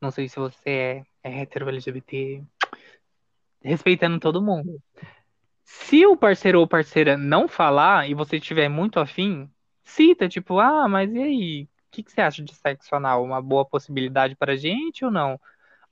não 0.00 0.10
sei 0.10 0.28
se 0.28 0.36
você 0.36 0.70
é 0.70 1.04
hétero, 1.28 1.68
LGBT, 1.68 2.42
respeitando 3.62 4.18
todo 4.18 4.42
mundo. 4.42 4.82
Se 5.64 6.06
o 6.06 6.16
parceiro 6.16 6.60
ou 6.60 6.66
parceira 6.66 7.16
não 7.16 7.46
falar 7.46 8.08
e 8.08 8.14
você 8.14 8.36
estiver 8.36 8.68
muito 8.68 8.98
afim, 8.98 9.50
cita, 9.84 10.28
tipo, 10.28 10.58
ah, 10.58 10.88
mas 10.88 11.12
e 11.12 11.18
aí? 11.18 11.62
O 11.64 11.90
que 11.90 12.02
que 12.02 12.12
você 12.12 12.20
acha 12.20 12.42
de 12.42 12.54
sexo 12.54 12.94
anal? 12.94 13.22
Uma 13.22 13.40
boa 13.40 13.64
possibilidade 13.64 14.36
pra 14.36 14.56
gente 14.56 15.04
ou 15.04 15.10
não? 15.10 15.40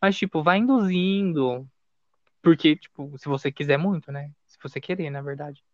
Mas, 0.01 0.17
tipo, 0.17 0.43
vai 0.43 0.59
induzindo. 0.59 1.67
Porque, 2.43 2.77
tipo, 2.77 3.17
se 3.19 3.29
você 3.29 3.51
quiser 3.51 3.79
muito, 3.79 4.13
né? 4.13 4.31
Se 4.47 4.59
você 4.63 4.81
querer, 4.81 5.11
na 5.11 5.23
verdade. 5.23 5.65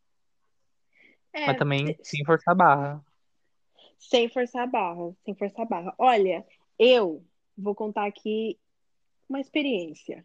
Mas 1.34 1.48
É, 1.50 1.54
também 1.54 1.96
sem 2.02 2.24
forçar 2.24 2.52
a 2.52 2.56
barra. 2.56 3.04
sem 3.98 4.28
forçar 4.28 4.62
a 4.64 4.66
barra, 4.66 5.12
sem 5.24 5.34
forçar 5.34 5.66
a 5.66 5.68
barra. 5.68 5.94
Olha, 5.98 6.44
eu 6.78 7.24
vou 7.56 7.74
contar 7.74 8.06
aqui 8.06 8.58
uma 9.32 9.40
experiência. 9.40 10.24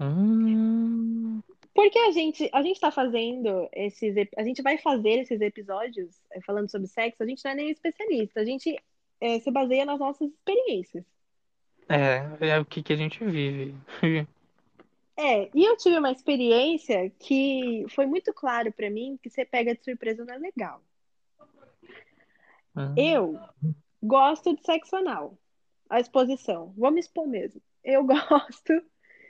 Hum, 0.00 1.40
Porque 1.74 1.98
a 1.98 2.10
gente, 2.12 2.48
a 2.52 2.62
gente 2.62 2.80
tá 2.80 2.90
fazendo 2.90 3.68
esses, 3.72 4.14
a 4.36 4.42
gente 4.42 4.62
vai 4.62 4.78
fazer 4.78 5.20
esses 5.20 5.40
episódios 5.40 6.20
eh, 6.32 6.40
falando 6.42 6.70
sobre 6.70 6.86
sexo, 6.88 7.22
a 7.22 7.26
gente 7.26 7.44
não 7.44 7.52
é 7.52 7.54
nem 7.54 7.70
especialista, 7.70 8.40
a 8.40 8.44
gente 8.44 8.76
eh, 9.20 9.38
se 9.40 9.50
baseia 9.50 9.84
nas 9.84 9.98
nossas 9.98 10.30
experiências. 10.30 11.04
é, 11.88 12.48
é 12.48 12.58
o 12.58 12.64
que 12.64 12.82
que 12.82 12.92
a 12.92 12.96
gente 12.96 13.24
vive. 13.24 13.74
É, 15.14 15.50
e 15.54 15.62
eu 15.64 15.76
tive 15.76 15.98
uma 15.98 16.10
experiência 16.10 17.10
que 17.18 17.84
foi 17.90 18.06
muito 18.06 18.32
claro 18.32 18.72
pra 18.72 18.88
mim 18.90 19.18
que 19.22 19.28
você 19.28 19.44
pega 19.44 19.74
de 19.74 19.84
surpresa 19.84 20.24
não 20.24 20.34
é 20.34 20.38
legal. 20.38 20.82
Hum. 22.74 22.94
Eu 22.96 23.38
gosto 24.02 24.56
de 24.56 24.62
sexo 24.64 24.96
anal, 24.96 25.38
a 25.92 26.00
exposição. 26.00 26.72
Vou 26.74 26.90
me 26.90 27.00
expor 27.00 27.28
mesmo. 27.28 27.60
Eu 27.84 28.02
gosto 28.06 28.72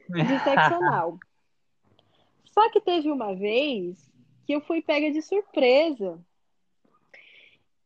de 0.08 0.38
sexo 0.44 0.72
anal. 0.74 1.18
Só 2.44 2.70
que 2.70 2.80
teve 2.80 3.10
uma 3.10 3.34
vez 3.34 4.08
que 4.46 4.54
eu 4.54 4.60
fui 4.60 4.80
pega 4.80 5.10
de 5.10 5.20
surpresa. 5.20 6.24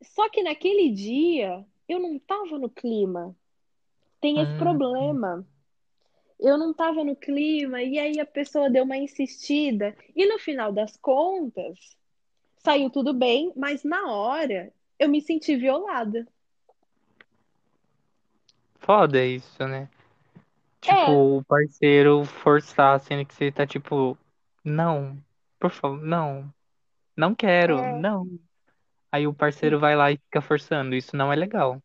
Só 0.02 0.28
que 0.28 0.42
naquele 0.42 0.90
dia 0.90 1.64
eu 1.88 1.98
não 1.98 2.18
tava 2.18 2.58
no 2.58 2.68
clima. 2.68 3.34
Tem 4.20 4.40
esse 4.40 4.52
Hum. 4.52 4.58
problema. 4.58 5.46
Eu 6.38 6.58
não 6.58 6.74
tava 6.74 7.02
no 7.02 7.16
clima 7.16 7.82
e 7.82 7.98
aí 7.98 8.20
a 8.20 8.26
pessoa 8.26 8.68
deu 8.68 8.84
uma 8.84 8.98
insistida 8.98 9.96
e 10.14 10.26
no 10.26 10.38
final 10.38 10.70
das 10.70 10.94
contas 10.98 11.96
saiu 12.58 12.90
tudo 12.90 13.14
bem, 13.14 13.54
mas 13.56 13.84
na 13.84 14.12
hora 14.12 14.70
eu 14.98 15.08
me 15.08 15.22
senti 15.22 15.56
violada. 15.56 16.28
Foda 18.86 19.24
isso, 19.24 19.66
né? 19.66 19.88
É. 20.86 20.94
Tipo, 20.94 21.38
o 21.38 21.44
parceiro 21.44 22.24
forçar, 22.24 23.00
sendo 23.00 23.26
que 23.26 23.34
você 23.34 23.50
tá 23.50 23.66
tipo, 23.66 24.16
não, 24.64 25.18
por 25.58 25.70
favor, 25.72 26.00
não, 26.00 26.48
não 27.16 27.34
quero, 27.34 27.76
É. 27.78 27.98
não. 27.98 28.28
Aí 29.10 29.26
o 29.26 29.34
parceiro 29.34 29.80
vai 29.80 29.96
lá 29.96 30.12
e 30.12 30.16
fica 30.18 30.40
forçando. 30.40 30.94
Isso 30.94 31.16
não 31.16 31.32
é 31.32 31.36
legal. 31.36 31.82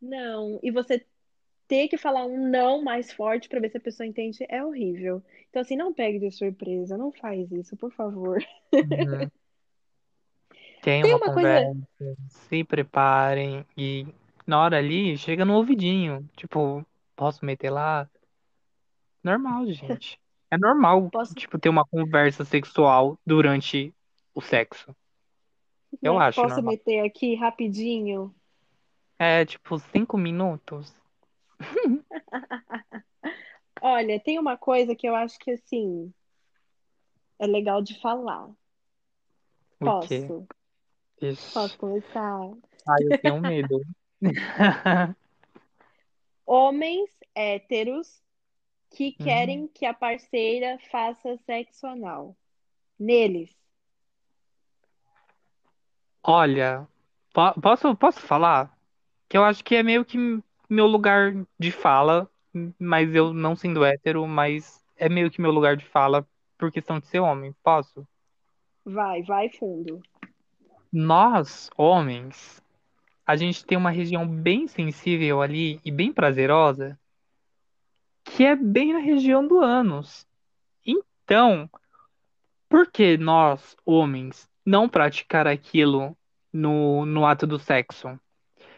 Não, 0.00 0.58
e 0.62 0.70
você 0.70 1.04
ter 1.68 1.88
que 1.88 1.98
falar 1.98 2.24
um 2.24 2.48
não 2.48 2.82
mais 2.82 3.12
forte 3.12 3.48
pra 3.48 3.60
ver 3.60 3.70
se 3.70 3.76
a 3.76 3.80
pessoa 3.80 4.06
entende 4.06 4.38
é 4.48 4.64
horrível. 4.64 5.22
Então 5.50 5.60
assim, 5.60 5.76
não 5.76 5.92
pegue 5.92 6.18
de 6.18 6.30
surpresa, 6.30 6.96
não 6.96 7.12
faz 7.12 7.50
isso, 7.52 7.76
por 7.76 7.92
favor. 7.92 8.38
Uhum. 8.72 9.28
Tem 10.82 11.02
Tem 11.02 11.14
uma 11.14 11.26
uma 11.26 11.32
coisa- 11.34 11.64
conversa, 11.64 12.16
se 12.28 12.62
preparem 12.64 13.64
e 13.76 14.06
na 14.46 14.60
hora 14.60 14.78
ali 14.78 15.16
chega 15.16 15.44
no 15.44 15.54
ouvidinho, 15.54 16.28
tipo, 16.36 16.84
posso 17.16 17.44
meter 17.44 17.70
lá? 17.70 18.08
Normal, 19.22 19.66
gente. 19.72 20.18
É 20.50 20.58
normal, 20.58 21.10
Posso- 21.10 21.34
tipo, 21.34 21.58
ter 21.58 21.68
uma 21.68 21.84
conversa 21.84 22.44
sexual 22.44 23.18
durante 23.26 23.92
o 24.32 24.40
sexo. 24.40 24.94
Eu 26.00 26.16
né? 26.20 26.26
acho 26.26 26.40
Posso 26.40 26.54
normal. 26.56 26.72
meter 26.74 27.00
aqui 27.00 27.34
rapidinho? 27.34 28.32
É, 29.18 29.44
tipo, 29.44 29.76
cinco 29.80 30.16
minutos. 30.16 30.94
Olha, 33.82 34.20
tem 34.20 34.38
uma 34.38 34.56
coisa 34.56 34.94
que 34.94 35.08
eu 35.08 35.16
acho 35.16 35.36
que 35.40 35.50
assim 35.50 36.12
é 37.40 37.46
legal 37.46 37.82
de 37.82 38.00
falar. 38.00 38.48
Posso? 39.80 40.46
Posso 41.52 41.78
começar? 41.78 42.40
Ai, 42.88 43.02
eu 43.02 43.18
tenho 43.18 43.40
medo. 43.42 43.80
Homens 46.46 47.10
héteros 47.34 48.22
que 48.90 49.16
Uhum. 49.20 49.24
querem 49.24 49.68
que 49.68 49.84
a 49.86 49.94
parceira 49.94 50.78
faça 50.90 51.36
sexo 51.46 51.86
anal. 51.86 52.36
Neles. 52.98 53.50
Olha, 56.22 56.88
po- 57.32 57.60
posso, 57.60 57.94
posso 57.96 58.20
falar? 58.20 58.76
Que 59.28 59.36
eu 59.36 59.44
acho 59.44 59.64
que 59.64 59.74
é 59.76 59.82
meio 59.82 60.04
que 60.04 60.18
meu 60.68 60.86
lugar 60.86 61.34
de 61.58 61.70
fala, 61.70 62.30
mas 62.78 63.14
eu 63.14 63.32
não 63.34 63.56
sendo 63.56 63.84
hétero, 63.84 64.26
mas 64.26 64.82
é 64.96 65.08
meio 65.08 65.30
que 65.30 65.40
meu 65.40 65.50
lugar 65.50 65.76
de 65.76 65.84
fala 65.84 66.26
por 66.58 66.70
questão 66.72 66.98
de 67.00 67.06
ser 67.06 67.20
homem. 67.20 67.54
Posso? 67.62 68.06
Vai, 68.86 69.22
vai 69.22 69.50
fundo. 69.50 70.00
Nós, 70.92 71.68
homens, 71.76 72.62
a 73.26 73.36
gente 73.36 73.64
tem 73.64 73.76
uma 73.78 73.90
região 73.90 74.26
bem 74.26 74.66
sensível 74.66 75.40
ali 75.40 75.80
e 75.84 75.90
bem 75.90 76.12
prazerosa, 76.12 76.98
que 78.24 78.44
é 78.44 78.54
bem 78.54 78.92
na 78.92 78.98
região 78.98 79.46
do 79.46 79.60
ânus. 79.60 80.26
Então, 80.84 81.68
por 82.68 82.90
que 82.90 83.16
nós, 83.16 83.76
homens, 83.84 84.48
não 84.64 84.88
praticar 84.88 85.46
aquilo 85.46 86.16
no, 86.52 87.06
no 87.06 87.24
ato 87.26 87.46
do 87.46 87.58
sexo? 87.58 88.18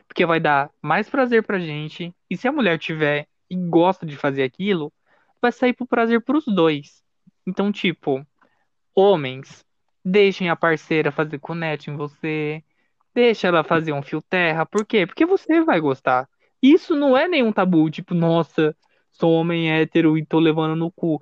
Porque 0.07 0.25
vai 0.25 0.39
dar 0.39 0.71
mais 0.81 1.09
prazer 1.09 1.43
pra 1.43 1.59
gente, 1.59 2.15
e 2.31 2.37
se 2.37 2.47
a 2.47 2.53
mulher 2.53 2.79
tiver 2.79 3.27
e 3.51 3.57
gosta 3.57 4.07
de 4.07 4.17
fazer 4.17 4.43
aquilo, 4.43 4.93
vai 5.41 5.51
sair 5.51 5.73
pro 5.73 5.87
prazer 5.87 6.21
pros 6.23 6.45
dois. 6.45 7.03
Então, 7.47 7.73
tipo, 7.73 8.25
homens, 8.95 9.65
deixem 10.05 10.49
a 10.49 10.57
parceira 10.57 11.11
fazer 11.11 11.39
cunete 11.39 11.91
em 11.91 11.97
você, 11.97 12.63
deixa 13.17 13.49
ela 13.49 13.65
fazer 13.65 13.95
um 13.95 14.03
fio 14.03 14.21
terra, 14.21 14.67
por 14.67 14.85
quê? 14.85 15.07
Porque 15.07 15.25
você 15.25 15.63
vai 15.63 15.81
gostar. 15.81 16.29
Isso 16.63 16.95
não 16.95 17.17
é 17.17 17.27
nenhum 17.27 17.51
tabu, 17.51 17.91
tipo, 17.91 18.15
nossa, 18.15 18.77
sou 19.11 19.33
homem 19.33 19.73
hétero 19.73 20.19
e 20.19 20.27
tô 20.27 20.39
levando 20.39 20.77
no 20.77 20.93
cu. 20.93 21.19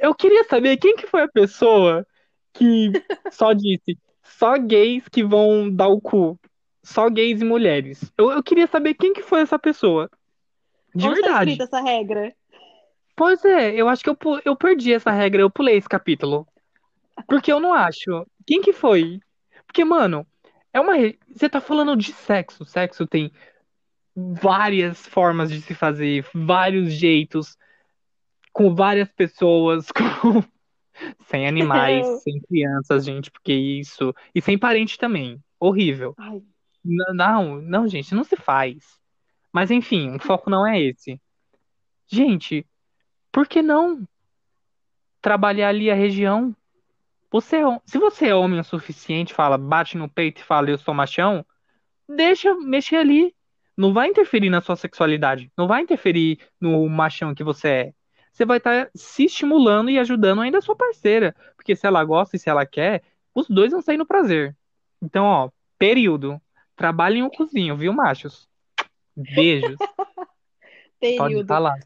Eu 0.00 0.14
queria 0.14 0.44
saber 0.44 0.76
quem 0.76 0.94
que 0.94 1.08
foi 1.08 1.22
a 1.22 1.28
pessoa 1.28 2.06
que 2.52 2.92
só 3.32 3.52
disse, 3.52 3.98
só 4.22 4.56
gays 4.56 5.08
que 5.08 5.24
vão 5.24 5.68
dar 5.68 5.88
o 5.88 6.00
cu. 6.00 6.38
Só 6.84 7.10
gays 7.10 7.40
e 7.40 7.44
mulheres. 7.44 8.12
Eu, 8.16 8.30
eu 8.30 8.42
queria 8.44 8.68
saber 8.68 8.94
quem 8.94 9.12
que 9.12 9.22
foi 9.22 9.40
essa 9.40 9.58
pessoa. 9.58 10.08
De 10.94 11.08
Onde 11.08 11.18
está 11.18 11.30
verdade. 11.30 11.50
escrita 11.50 11.76
essa 11.76 11.84
regra? 11.84 12.32
Pois 13.16 13.44
é, 13.44 13.74
eu 13.74 13.88
acho 13.88 14.04
que 14.04 14.10
eu, 14.10 14.16
eu 14.44 14.54
perdi 14.54 14.92
essa 14.92 15.10
regra, 15.10 15.42
eu 15.42 15.50
pulei 15.50 15.76
esse 15.76 15.88
capítulo. 15.88 16.46
Porque 17.26 17.50
eu 17.50 17.58
não 17.58 17.74
acho. 17.74 18.24
Quem 18.46 18.60
que 18.60 18.72
foi? 18.72 19.18
Porque, 19.66 19.84
mano, 19.84 20.24
é 20.76 20.80
uma. 20.80 20.94
Você 21.34 21.48
tá 21.48 21.60
falando 21.60 21.96
de 21.96 22.12
sexo. 22.12 22.64
Sexo 22.66 23.06
tem 23.06 23.32
várias 24.14 25.06
formas 25.06 25.50
de 25.50 25.60
se 25.62 25.74
fazer, 25.74 26.26
vários 26.34 26.92
jeitos, 26.92 27.56
com 28.52 28.74
várias 28.74 29.10
pessoas, 29.10 29.86
com... 29.90 30.42
sem 31.26 31.46
animais, 31.46 32.06
sem 32.22 32.40
crianças, 32.40 33.04
gente, 33.06 33.30
porque 33.30 33.54
isso. 33.54 34.14
E 34.34 34.42
sem 34.42 34.58
parente 34.58 34.98
também. 34.98 35.42
Horrível. 35.58 36.14
Ai, 36.18 36.42
Não, 36.84 37.60
não, 37.62 37.88
gente, 37.88 38.14
não 38.14 38.24
se 38.24 38.36
faz. 38.36 39.00
Mas 39.50 39.70
enfim, 39.70 40.14
o 40.14 40.18
foco 40.18 40.50
não 40.50 40.66
é 40.66 40.78
esse. 40.78 41.18
Gente, 42.06 42.66
por 43.32 43.48
que 43.48 43.62
não 43.62 44.06
trabalhar 45.22 45.70
ali 45.70 45.90
a 45.90 45.94
região? 45.94 46.54
Você, 47.36 47.56
é 47.56 47.80
se 47.84 47.98
você 47.98 48.28
é 48.28 48.34
homem 48.34 48.58
o 48.58 48.64
suficiente, 48.64 49.34
fala, 49.34 49.58
bate 49.58 49.98
no 49.98 50.08
peito 50.08 50.40
e 50.40 50.44
fala, 50.44 50.70
eu 50.70 50.78
sou 50.78 50.94
machão, 50.94 51.44
deixa 52.08 52.54
mexer 52.54 52.96
ali. 52.96 53.36
Não 53.76 53.92
vai 53.92 54.08
interferir 54.08 54.48
na 54.48 54.62
sua 54.62 54.74
sexualidade. 54.74 55.52
Não 55.54 55.68
vai 55.68 55.82
interferir 55.82 56.38
no 56.58 56.88
machão 56.88 57.34
que 57.34 57.44
você 57.44 57.68
é. 57.68 57.94
Você 58.32 58.46
vai 58.46 58.56
estar 58.56 58.90
se 58.94 59.24
estimulando 59.26 59.90
e 59.90 59.98
ajudando 59.98 60.40
ainda 60.40 60.56
a 60.56 60.62
sua 60.62 60.74
parceira. 60.74 61.36
Porque 61.56 61.76
se 61.76 61.86
ela 61.86 62.02
gosta 62.04 62.36
e 62.36 62.38
se 62.38 62.48
ela 62.48 62.64
quer, 62.64 63.02
os 63.34 63.46
dois 63.48 63.70
vão 63.70 63.82
sair 63.82 63.98
no 63.98 64.06
prazer. 64.06 64.56
Então, 65.02 65.26
ó, 65.26 65.50
período. 65.78 66.40
Trabalhem 66.74 67.22
o 67.22 67.30
cozinho, 67.30 67.76
viu, 67.76 67.92
machos? 67.92 68.48
Beijos. 69.14 69.76
Pode 69.76 71.18
período. 71.18 71.46
falar. 71.46 71.78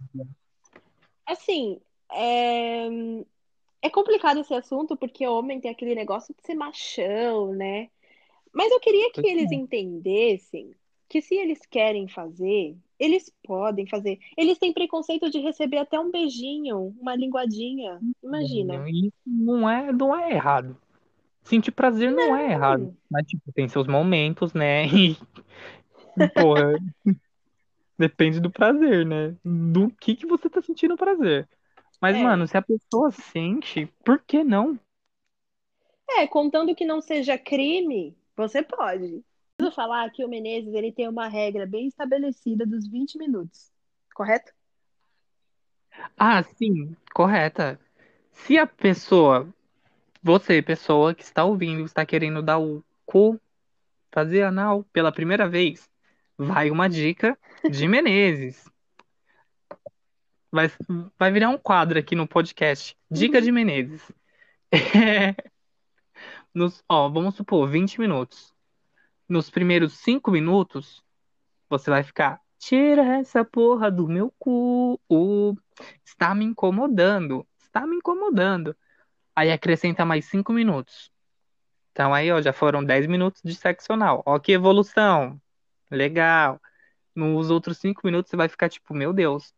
Assim, 1.27 1.81
é... 2.13 2.89
é 3.83 3.89
complicado 3.91 4.41
esse 4.41 4.53
assunto 4.55 4.97
porque 4.97 5.27
homem 5.27 5.61
tem 5.61 5.71
aquele 5.71 5.95
negócio 5.95 6.35
de 6.35 6.45
ser 6.45 6.55
machão, 6.55 7.53
né? 7.55 7.89
Mas 8.53 8.71
eu 8.73 8.81
queria 8.81 9.13
que 9.13 9.27
eles 9.27 9.51
é. 9.51 9.55
entendessem 9.55 10.75
que 11.09 11.21
se 11.21 11.35
eles 11.35 11.61
querem 11.67 12.09
fazer, 12.09 12.77
eles 12.99 13.33
podem 13.45 13.87
fazer. 13.87 14.19
Eles 14.37 14.59
têm 14.59 14.73
preconceito 14.73 15.31
de 15.31 15.39
receber 15.39 15.79
até 15.79 15.99
um 15.99 16.11
beijinho, 16.11 16.95
uma 17.01 17.17
linguadinha. 17.17 17.99
Imagina. 18.23 18.89
Isso 18.89 19.13
não 19.27 19.69
é, 19.69 19.93
não 19.93 20.17
é 20.17 20.33
errado. 20.33 20.77
Sentir 21.43 21.73
prazer 21.73 22.13
não 22.13 22.37
é 22.37 22.53
errado. 22.53 22.95
Mas, 23.11 23.27
tipo, 23.27 23.53
tem 23.53 23.69
seus 23.69 23.87
momentos, 23.87 24.53
né? 24.53 24.87
E, 26.19 26.29
porra, 26.35 26.75
depende 27.97 28.41
do 28.41 28.51
prazer, 28.51 29.07
né? 29.07 29.35
Do 29.45 29.89
que 29.91 30.17
que 30.17 30.27
você 30.27 30.51
tá 30.51 30.61
sentindo 30.61 30.97
prazer. 30.97 31.49
Mas, 32.01 32.17
É. 32.17 32.23
mano, 32.23 32.47
se 32.47 32.57
a 32.57 32.63
pessoa 32.63 33.11
sente, 33.11 33.87
por 34.05 34.21
que 34.23 34.43
não? 34.43 34.79
É, 36.09 36.27
contando 36.27 36.75
que 36.75 36.85
não 36.85 37.01
seja 37.01 37.39
crime, 37.39 38.17
você 38.37 38.63
pode. 38.63 39.23
Preciso 39.57 39.75
falar 39.75 40.11
que 40.11 40.25
o 40.25 40.29
Menezes 40.29 40.73
ele 40.75 40.91
tem 40.93 41.09
uma 41.09 41.29
regra 41.29 41.67
bem 41.67 41.87
estabelecida 41.87 42.67
dos 42.67 42.87
20 42.89 43.19
minutos. 43.19 43.71
correto? 44.15 44.53
Ah, 46.17 46.43
sim, 46.43 46.97
correta. 47.15 47.79
Se 48.33 48.59
a 48.59 48.67
pessoa, 48.67 49.53
você, 50.23 50.63
pessoa 50.63 51.15
que 51.15 51.23
está 51.23 51.45
ouvindo, 51.45 51.85
está 51.85 52.05
querendo 52.07 52.43
dar 52.43 52.59
o 52.59 52.85
cu, 53.07 53.41
fazer 54.13 54.43
anal 54.43 54.85
pela 54.93 55.13
primeira 55.13 55.49
vez, 55.49 55.89
vai 56.37 56.71
uma 56.71 56.89
dica 56.89 57.39
de 57.69 57.89
Menezes. 57.89 58.71
Vai, 60.53 60.71
vai 61.19 61.31
virar 61.31 61.49
um 61.49 61.59
quadro 61.59 61.99
aqui 61.99 62.17
no 62.17 62.27
podcast. 62.27 62.97
Dica 63.11 63.41
de 63.41 63.53
Menezes. 63.53 64.11
Nos, 66.53 66.83
ó, 66.89 67.09
vamos 67.09 67.37
supor, 67.37 67.69
20 67.69 68.01
minutos. 68.01 68.53
Nos 69.29 69.49
primeiros 69.49 69.93
5 69.99 70.31
minutos, 70.31 71.05
você 71.69 71.89
vai 71.89 72.03
ficar. 72.03 72.41
Tira 72.59 73.19
essa 73.19 73.45
porra 73.45 73.91
do 73.91 74.09
meu 74.09 74.35
cu. 74.39 75.01
Uh, 75.09 75.57
está 76.05 76.35
me 76.35 76.45
incomodando. 76.45 77.47
Está 77.63 77.87
me 77.87 77.97
incomodando. 77.97 78.77
Aí 79.37 79.53
acrescenta 79.53 80.05
mais 80.05 80.25
5 80.25 80.53
minutos. 80.53 81.13
Então 81.93 82.13
aí, 82.13 82.31
ó, 82.33 82.43
já 82.43 82.53
foram 82.53 82.85
10 82.85 83.07
minutos 83.07 83.41
de 83.45 83.55
sexo 83.55 83.93
anal. 83.93 84.23
Ó, 84.27 84.39
que 84.41 84.53
evolução. 84.53 85.41
Legal. 85.89 86.61
Nos 87.15 87.51
outros 87.51 87.79
5 87.79 88.01
minutos 88.05 88.31
você 88.31 88.37
vai 88.37 88.49
ficar 88.49 88.69
tipo, 88.69 88.93
meu 88.93 89.13
Deus. 89.13 89.55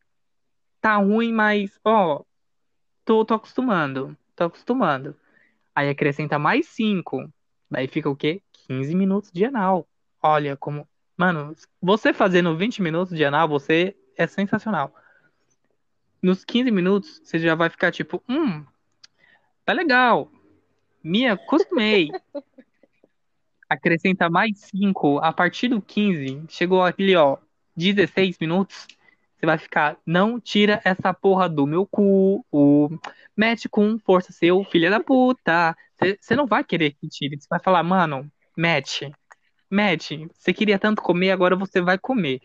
Tá 0.83 0.97
ruim, 0.97 1.33
mas, 1.33 1.79
ó, 1.85 2.25
tô, 3.05 3.25
tô 3.25 3.35
acostumando. 3.35 4.17
Tô 4.35 4.45
acostumando. 4.45 5.17
Aí 5.73 5.89
acrescenta 5.89 6.41
mais 6.41 6.67
5. 6.67 7.33
Daí 7.71 7.87
fica 7.87 8.11
o 8.11 8.17
quê? 8.17 8.43
15 8.67 8.93
minutos 8.97 9.31
de 9.31 9.45
anal. 9.45 9.87
Olha 10.21 10.57
como. 10.57 10.87
Mano, 11.17 11.55
você 11.81 12.13
fazendo 12.13 12.57
20 12.57 12.83
minutos 12.83 13.17
de 13.17 13.25
anal, 13.25 13.49
você 13.49 13.97
é 14.17 14.27
sensacional. 14.27 14.93
Nos 16.21 16.45
15 16.45 16.73
minutos, 16.73 17.21
você 17.23 17.39
já 17.39 17.55
vai 17.55 17.71
ficar 17.71 17.93
tipo, 17.93 18.21
hum, 18.29 18.67
tá 19.65 19.73
legal. 19.73 20.33
Me 21.01 21.29
acostumei. 21.29 22.11
Acrescenta 23.71 24.29
mais 24.29 24.59
5. 24.59 25.19
A 25.19 25.33
partir 25.33 25.69
do 25.69 25.81
15, 25.81 26.45
chegou 26.49 26.83
aquele, 26.83 27.15
ó, 27.15 27.39
16 27.77 28.37
minutos. 28.41 28.89
Você 29.43 29.47
vai 29.47 29.59
ficar, 29.59 29.99
não 30.07 30.39
tira 30.39 30.81
essa 30.85 31.13
porra 31.13 31.49
do 31.49 31.67
meu 31.67 31.85
cu. 31.85 32.47
O... 32.53 32.89
Mete 33.37 33.69
com 33.69 33.99
força, 33.99 34.31
seu 34.31 34.63
filho 34.63 34.89
da 34.89 35.01
puta. 35.01 35.77
Você 36.21 36.37
não 36.37 36.47
vai 36.47 36.63
querer 36.63 36.93
que 36.93 37.09
tire. 37.09 37.41
Você 37.41 37.49
vai 37.51 37.59
falar, 37.59 37.83
mano, 37.83 38.31
mete. 38.57 39.11
Mete. 39.69 40.29
Você 40.33 40.53
queria 40.53 40.79
tanto 40.79 41.03
comer, 41.03 41.33
agora 41.33 41.57
você 41.57 41.81
vai 41.81 41.99
comer. 41.99 42.41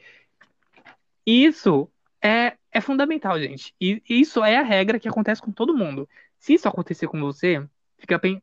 Isso 1.23 1.87
é, 2.19 2.57
é 2.71 2.81
fundamental, 2.81 3.39
gente. 3.39 3.75
E 3.79 4.01
isso 4.09 4.43
é 4.43 4.57
a 4.57 4.63
regra 4.63 4.99
que 4.99 5.07
acontece 5.07 5.39
com 5.39 5.51
todo 5.51 5.77
mundo. 5.77 6.09
Se 6.39 6.55
isso 6.55 6.67
acontecer 6.67 7.05
com 7.07 7.19
você, 7.19 7.63
fica 7.99 8.17
bem. 8.17 8.41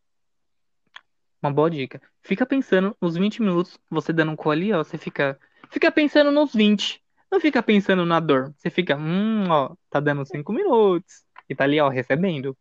Uma 1.43 1.53
boa 1.53 1.69
dica. 1.69 2.01
Fica 2.23 2.47
pensando 2.47 2.97
nos 3.01 3.17
20 3.17 3.43
minutos, 3.43 3.81
você 3.91 4.13
dando 4.13 4.31
um 4.31 4.37
cu 4.37 4.49
ali, 4.53 4.73
ó. 4.73 4.85
Você 4.85 4.97
fica. 4.97 5.41
Fica 5.71 5.91
pensando 5.91 6.31
nos 6.31 6.55
20. 6.55 7.04
Não 7.31 7.41
fica 7.41 7.63
pensando 7.63 8.05
na 8.07 8.21
dor. 8.21 8.55
Você 8.57 8.71
fica, 8.71 8.97
hum, 8.97 9.49
ó, 9.51 9.75
tá 9.91 10.01
dando 10.01 10.25
5 10.25 10.53
minutos. 10.53 11.25
E 11.49 11.55
tá 11.55 11.65
ali, 11.65 11.81
ó, 11.81 11.89
recebendo. 11.89 12.57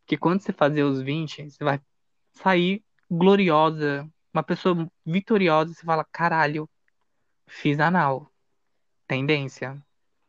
Porque 0.00 0.16
quando 0.16 0.40
você 0.40 0.52
fazer 0.52 0.82
os 0.82 1.00
20, 1.00 1.50
você 1.50 1.62
vai 1.62 1.80
sair 2.32 2.82
gloriosa, 3.10 4.08
uma 4.32 4.42
pessoa 4.42 4.88
vitoriosa. 5.04 5.72
Você 5.72 5.84
fala, 5.84 6.04
caralho, 6.10 6.68
fiz 7.46 7.78
anal. 7.78 8.30
Tendência. 9.06 9.80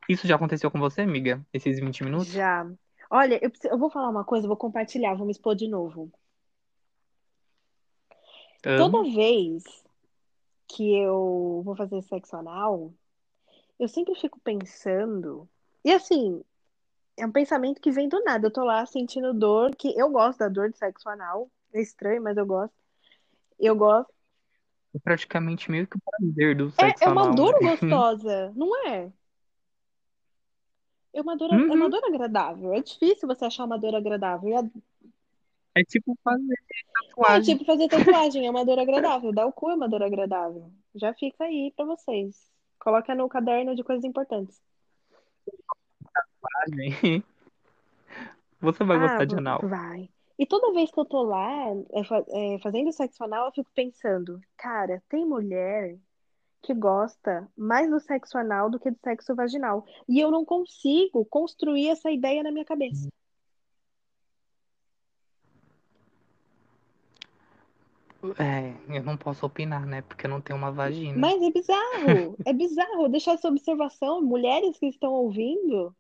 Isso 0.08 0.28
já 0.28 0.36
aconteceu 0.36 0.70
com 0.70 0.80
você, 0.80 1.02
amiga? 1.02 1.46
Esses 1.54 1.80
20 1.80 2.04
minutos? 2.04 2.28
Já. 2.32 2.70
Olha, 3.10 3.40
eu, 3.44 3.50
preciso- 3.50 3.74
eu 3.74 3.78
vou 3.78 3.90
falar 3.90 4.10
uma 4.10 4.24
coisa, 4.24 4.48
vou 4.48 4.58
compartilhar, 4.58 5.16
vou 5.16 5.26
me 5.26 5.32
expor 5.32 5.56
de 5.56 5.68
novo. 5.68 6.12
Toda 8.62 9.00
Amo. 9.00 9.16
vez 9.16 9.64
que 10.68 10.96
eu 10.96 11.62
vou 11.64 11.76
fazer 11.76 12.02
sexo 12.02 12.36
anal, 12.36 12.94
eu 13.80 13.88
sempre 13.88 14.16
fico 14.16 14.40
pensando. 14.40 15.50
E 15.84 15.92
assim, 15.92 16.44
é 17.18 17.26
um 17.26 17.32
pensamento 17.32 17.82
que 17.82 17.92
vem 17.92 18.10
do 18.10 18.24
nada. 18.24 18.48
Eu 18.48 18.52
tô 18.54 18.64
lá 18.64 18.86
sentindo 18.86 19.34
dor, 19.34 19.76
que 19.76 19.98
eu 20.00 20.10
gosto 20.12 20.40
da 20.40 20.50
dor 20.50 20.72
de 20.72 20.78
sexo 20.78 21.10
anal. 21.10 21.52
É 21.74 21.82
estranho, 21.82 22.22
mas 22.24 22.38
eu 22.38 22.46
gosto. 22.46 22.74
Eu 23.60 23.76
gosto. 23.76 24.14
É 24.96 25.00
praticamente 25.00 25.70
meio 25.70 25.88
que 25.88 25.98
o 25.98 26.02
prazer 26.02 26.56
do 26.56 26.70
É, 26.70 26.72
sexo 26.72 27.04
é 27.06 27.08
uma 27.10 27.22
anal, 27.24 27.36
dor 27.36 27.54
né? 27.54 27.60
gostosa, 27.70 28.54
não 28.56 28.88
é? 28.88 29.12
É 31.14 31.22
uma 31.22 31.36
dor, 31.36 31.50
é 31.52 31.56
uma 31.56 31.86
Uhum. 31.86 31.90
dor 31.90 32.04
agradável. 32.06 32.74
É 32.74 32.82
difícil 32.82 33.28
você 33.28 33.46
achar 33.46 33.64
uma 33.66 33.80
dor 33.80 33.96
agradável. 33.96 34.58
A- 34.58 34.70
É 35.74 35.84
tipo 35.84 36.18
fazer 36.24 36.54
É 36.54 36.94
tatuagem. 36.94 37.58
tipo 37.58 37.66
fazer 37.66 37.90
tatuagem, 37.90 38.46
é 38.48 38.50
uma 38.52 38.66
dor 38.66 38.80
agradável. 38.80 39.34
Dar 39.34 39.46
o 39.46 39.54
cu 39.54 39.70
é 39.70 39.76
uma 39.76 39.90
dor 39.90 40.04
agradável. 40.04 40.72
Já 40.96 41.14
fica 41.14 41.44
aí 41.46 41.72
pra 41.76 41.86
vocês. 41.86 42.50
Coloca 42.86 43.16
no 43.16 43.28
caderno 43.28 43.76
de 43.76 43.84
coisas 43.84 44.06
importantes. 44.06 44.62
Você 48.62 48.84
vai 48.84 48.98
Ah, 48.98 49.08
gostar 49.08 49.26
de 49.26 49.36
anal. 49.36 49.60
vai. 49.64 50.08
E 50.38 50.46
toda 50.46 50.72
vez 50.72 50.92
que 50.92 51.00
eu 51.00 51.06
tô 51.06 51.24
lá 51.24 51.50
é, 51.50 52.56
é, 52.56 52.60
fazendo 52.60 52.92
sexo 52.92 53.24
anal, 53.24 53.48
eu 53.48 53.52
fico 53.54 53.72
pensando, 53.74 54.40
cara, 54.56 55.02
tem 55.10 55.26
mulher 55.26 55.98
que 56.62 56.76
gosta 56.76 57.48
mais 57.58 57.90
do 57.90 58.00
sexo 58.00 58.38
anal 58.38 58.70
do 58.70 58.80
que 58.80 58.92
do 58.92 59.00
sexo 59.04 59.34
vaginal. 59.34 59.84
E 60.08 60.20
eu 60.20 60.30
não 60.30 60.46
consigo 60.46 61.26
construir 61.26 61.90
essa 61.90 62.12
ideia 62.12 62.44
na 62.44 62.52
minha 62.52 62.66
cabeça. 62.66 63.10
É, 68.40 68.74
eu 68.98 69.04
não 69.04 69.18
posso 69.18 69.46
opinar, 69.46 69.86
né? 69.86 70.02
Porque 70.02 70.26
eu 70.26 70.30
não 70.30 70.42
tenho 70.42 70.58
uma 70.58 70.72
vagina. 70.72 71.18
Mas 71.18 71.42
é 71.42 71.52
bizarro, 71.52 72.38
é 72.46 72.54
bizarro 72.54 73.08
deixar 73.10 73.34
essa 73.34 73.48
observação. 73.48 74.22
Mulheres 74.22 74.78
que 74.78 74.88
estão 74.88 75.12
ouvindo, 75.14 75.96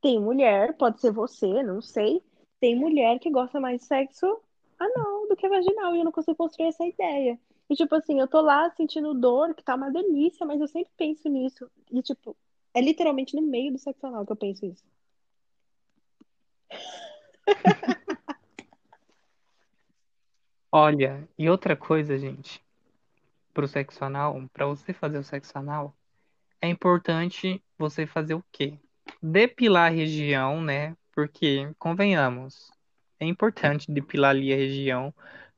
tem 0.00 0.20
mulher, 0.20 0.76
pode 0.76 1.00
ser 1.00 1.12
você, 1.12 1.62
não 1.62 1.80
sei. 1.80 2.22
Tem 2.60 2.76
mulher 2.76 3.18
que 3.18 3.30
gosta 3.30 3.60
mais 3.60 3.80
de 3.80 3.86
sexo 3.86 4.40
anal 4.78 5.28
do 5.28 5.36
que 5.36 5.48
vaginal, 5.48 5.94
e 5.94 5.98
eu 5.98 6.04
não 6.04 6.12
consigo 6.12 6.36
construir 6.36 6.68
essa 6.68 6.84
ideia. 6.84 7.38
E 7.68 7.74
tipo 7.74 7.94
assim, 7.94 8.20
eu 8.20 8.28
tô 8.28 8.40
lá 8.40 8.70
sentindo 8.70 9.14
dor, 9.14 9.54
que 9.54 9.64
tá 9.64 9.74
uma 9.74 9.90
delícia, 9.90 10.46
mas 10.46 10.60
eu 10.60 10.68
sempre 10.68 10.92
penso 10.96 11.28
nisso. 11.28 11.68
E 11.90 12.02
tipo, 12.02 12.36
é 12.72 12.80
literalmente 12.80 13.34
no 13.34 13.42
meio 13.42 13.72
do 13.72 13.78
sexo 13.78 14.06
anal 14.06 14.24
que 14.24 14.32
eu 14.32 14.36
penso 14.36 14.66
isso. 14.66 14.84
Olha, 20.78 21.26
e 21.38 21.48
outra 21.48 21.74
coisa, 21.74 22.18
gente, 22.18 22.62
pro 23.54 23.66
sexo 23.66 24.04
anal, 24.04 24.38
pra 24.52 24.66
você 24.66 24.92
fazer 24.92 25.16
o 25.16 25.24
sexo 25.24 25.56
anal, 25.56 25.96
é 26.60 26.68
importante 26.68 27.64
você 27.78 28.06
fazer 28.06 28.34
o 28.34 28.44
quê? 28.52 28.78
Depilar 29.22 29.86
a 29.86 29.94
região, 29.94 30.60
né? 30.60 30.94
Porque, 31.12 31.66
convenhamos, 31.78 32.70
é 33.18 33.24
importante 33.24 33.90
depilar 33.90 34.32
ali 34.32 34.52
a 34.52 34.56
região, 34.56 35.14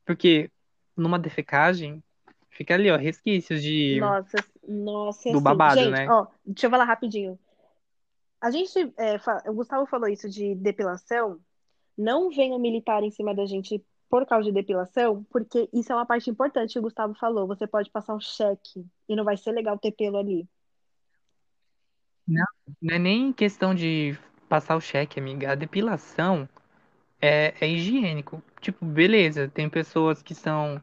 porque 0.06 0.52
numa 0.96 1.18
defecagem 1.18 2.00
fica 2.48 2.74
ali, 2.74 2.88
ó, 2.88 2.96
resquícios 2.96 3.60
de 3.60 3.98
Nossa, 3.98 4.38
nossa, 4.68 5.32
do 5.32 5.38
assim. 5.38 5.42
babado, 5.42 5.80
Gente, 5.80 5.90
né? 5.90 6.06
ó, 6.08 6.28
deixa 6.46 6.66
eu 6.66 6.70
falar 6.70 6.84
rapidinho. 6.84 7.36
A 8.40 8.52
gente, 8.52 8.78
é, 8.96 9.16
o 9.50 9.54
Gustavo 9.54 9.84
falou 9.84 10.08
isso 10.08 10.30
de 10.30 10.54
depilação. 10.54 11.40
Não 11.96 12.30
venham 12.30 12.60
militar 12.60 13.02
em 13.02 13.10
cima 13.10 13.34
da 13.34 13.44
gente 13.46 13.84
por 14.08 14.26
causa 14.26 14.46
de 14.46 14.52
depilação, 14.52 15.24
porque 15.30 15.68
isso 15.72 15.92
é 15.92 15.94
uma 15.96 16.06
parte 16.06 16.30
importante 16.30 16.72
que 16.74 16.78
o 16.78 16.82
Gustavo 16.82 17.14
falou. 17.14 17.46
Você 17.46 17.66
pode 17.66 17.90
passar 17.90 18.14
um 18.14 18.20
cheque 18.20 18.84
e 19.08 19.16
não 19.16 19.24
vai 19.24 19.36
ser 19.36 19.52
legal 19.52 19.78
ter 19.78 19.92
pelo 19.92 20.18
ali. 20.18 20.48
Não, 22.26 22.44
não 22.82 22.94
é 22.96 22.98
nem 22.98 23.32
questão 23.32 23.74
de 23.74 24.16
passar 24.48 24.76
o 24.76 24.80
cheque, 24.80 25.18
amiga. 25.18 25.52
A 25.52 25.54
depilação 25.54 26.48
é, 27.20 27.54
é 27.60 27.68
higiênico. 27.68 28.42
Tipo, 28.60 28.84
beleza, 28.86 29.48
tem 29.48 29.70
pessoas 29.70 30.22
que 30.22 30.34
são 30.34 30.82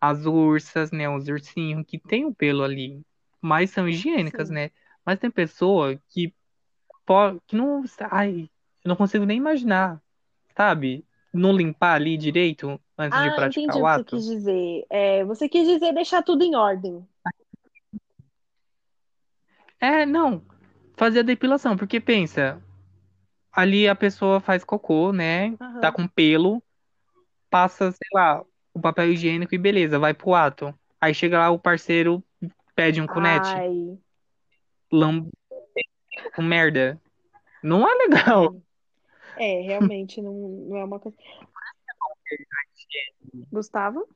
as 0.00 0.26
ursas, 0.26 0.92
né? 0.92 1.08
Os 1.10 1.28
ursinhos 1.28 1.84
que 1.86 1.98
tem 1.98 2.24
o 2.26 2.34
pelo 2.34 2.64
ali, 2.64 3.02
mas 3.40 3.70
são 3.70 3.88
higiênicas, 3.88 4.48
Sim. 4.48 4.54
né? 4.54 4.70
Mas 5.04 5.18
tem 5.20 5.30
pessoa 5.30 6.00
que, 6.10 6.34
po- 7.06 7.40
que 7.46 7.56
não. 7.56 7.84
Ai, 8.10 8.50
eu 8.84 8.88
não 8.90 8.96
consigo 8.96 9.24
nem 9.26 9.38
imaginar, 9.38 10.02
sabe? 10.56 11.06
Não 11.36 11.52
limpar 11.52 11.94
ali 11.94 12.16
direito 12.16 12.80
antes 12.96 13.22
de 13.22 13.30
Ah, 13.30 13.48
entendi 13.48 13.66
praticar 13.68 13.76
o 13.76 13.80
o 13.80 13.86
que 13.86 13.92
você 13.92 14.00
ato. 14.00 14.16
quis 14.16 14.24
dizer. 14.26 14.86
É, 14.90 15.24
você 15.24 15.48
quis 15.48 15.68
dizer 15.68 15.92
deixar 15.92 16.22
tudo 16.22 16.42
em 16.42 16.54
ordem. 16.54 17.06
É, 19.80 20.06
não. 20.06 20.42
Fazer 20.96 21.20
a 21.20 21.22
depilação, 21.22 21.76
porque 21.76 22.00
pensa, 22.00 22.62
ali 23.52 23.86
a 23.86 23.94
pessoa 23.94 24.40
faz 24.40 24.64
cocô, 24.64 25.12
né? 25.12 25.54
Tá 25.80 25.88
Aham. 25.88 25.92
com 25.92 26.08
pelo. 26.08 26.62
passa, 27.50 27.90
sei 27.92 28.08
lá, 28.12 28.42
o 28.74 28.80
papel 28.80 29.12
higiênico 29.12 29.54
e 29.54 29.58
beleza, 29.58 29.98
vai 29.98 30.14
pro 30.14 30.34
ato. 30.34 30.74
Aí 31.00 31.14
chega 31.14 31.38
lá 31.38 31.50
o 31.50 31.58
parceiro, 31.58 32.22
pede 32.74 33.00
um 33.00 33.06
cunete, 33.06 33.52
Ai, 33.56 33.98
lambe 34.90 35.30
com 36.34 36.42
merda. 36.42 37.00
Não 37.62 37.88
é 37.88 37.94
legal. 37.94 38.60
É, 39.36 39.60
realmente 39.60 40.20
não, 40.22 40.32
não 40.32 40.76
é 40.76 40.84
uma 40.84 40.98
coisa. 40.98 41.16
Gustavo? 43.52 44.08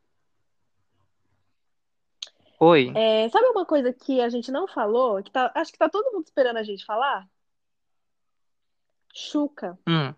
Oi. 2.58 2.92
É, 2.94 3.28
sabe 3.30 3.46
uma 3.46 3.64
coisa 3.64 3.92
que 3.92 4.20
a 4.20 4.28
gente 4.28 4.50
não 4.52 4.68
falou, 4.68 5.22
que 5.22 5.30
tá, 5.30 5.50
acho 5.54 5.72
que 5.72 5.78
tá 5.78 5.88
todo 5.88 6.12
mundo 6.12 6.24
esperando 6.24 6.58
a 6.58 6.62
gente 6.62 6.84
falar? 6.84 7.26
Chuca. 9.14 9.78
Hum. 9.88 10.14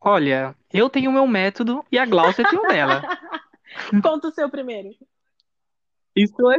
Olha, 0.00 0.56
eu 0.72 0.88
tenho 0.88 1.10
o 1.10 1.12
meu 1.12 1.26
método 1.26 1.84
e 1.92 1.98
a 1.98 2.06
Glaucia 2.06 2.48
tem 2.48 2.58
o 2.58 2.66
dela. 2.66 3.02
Conta 4.02 4.28
o 4.28 4.32
seu 4.32 4.48
primeiro. 4.50 4.90
Isso 6.16 6.50
é. 6.50 6.58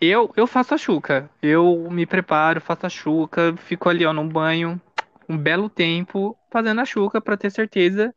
Eu, 0.00 0.32
eu 0.34 0.46
faço 0.46 0.74
a 0.74 0.78
chuca. 0.78 1.30
Eu 1.42 1.90
me 1.90 2.06
preparo, 2.06 2.60
faço 2.60 2.86
a 2.86 2.88
chuca, 2.88 3.54
fico 3.58 3.88
ali, 3.88 4.06
ó, 4.06 4.12
num 4.12 4.26
banho, 4.26 4.80
um 5.28 5.36
belo 5.36 5.68
tempo, 5.68 6.36
fazendo 6.50 6.80
a 6.80 6.86
chuca 6.86 7.20
pra 7.20 7.36
ter 7.36 7.50
certeza 7.50 8.14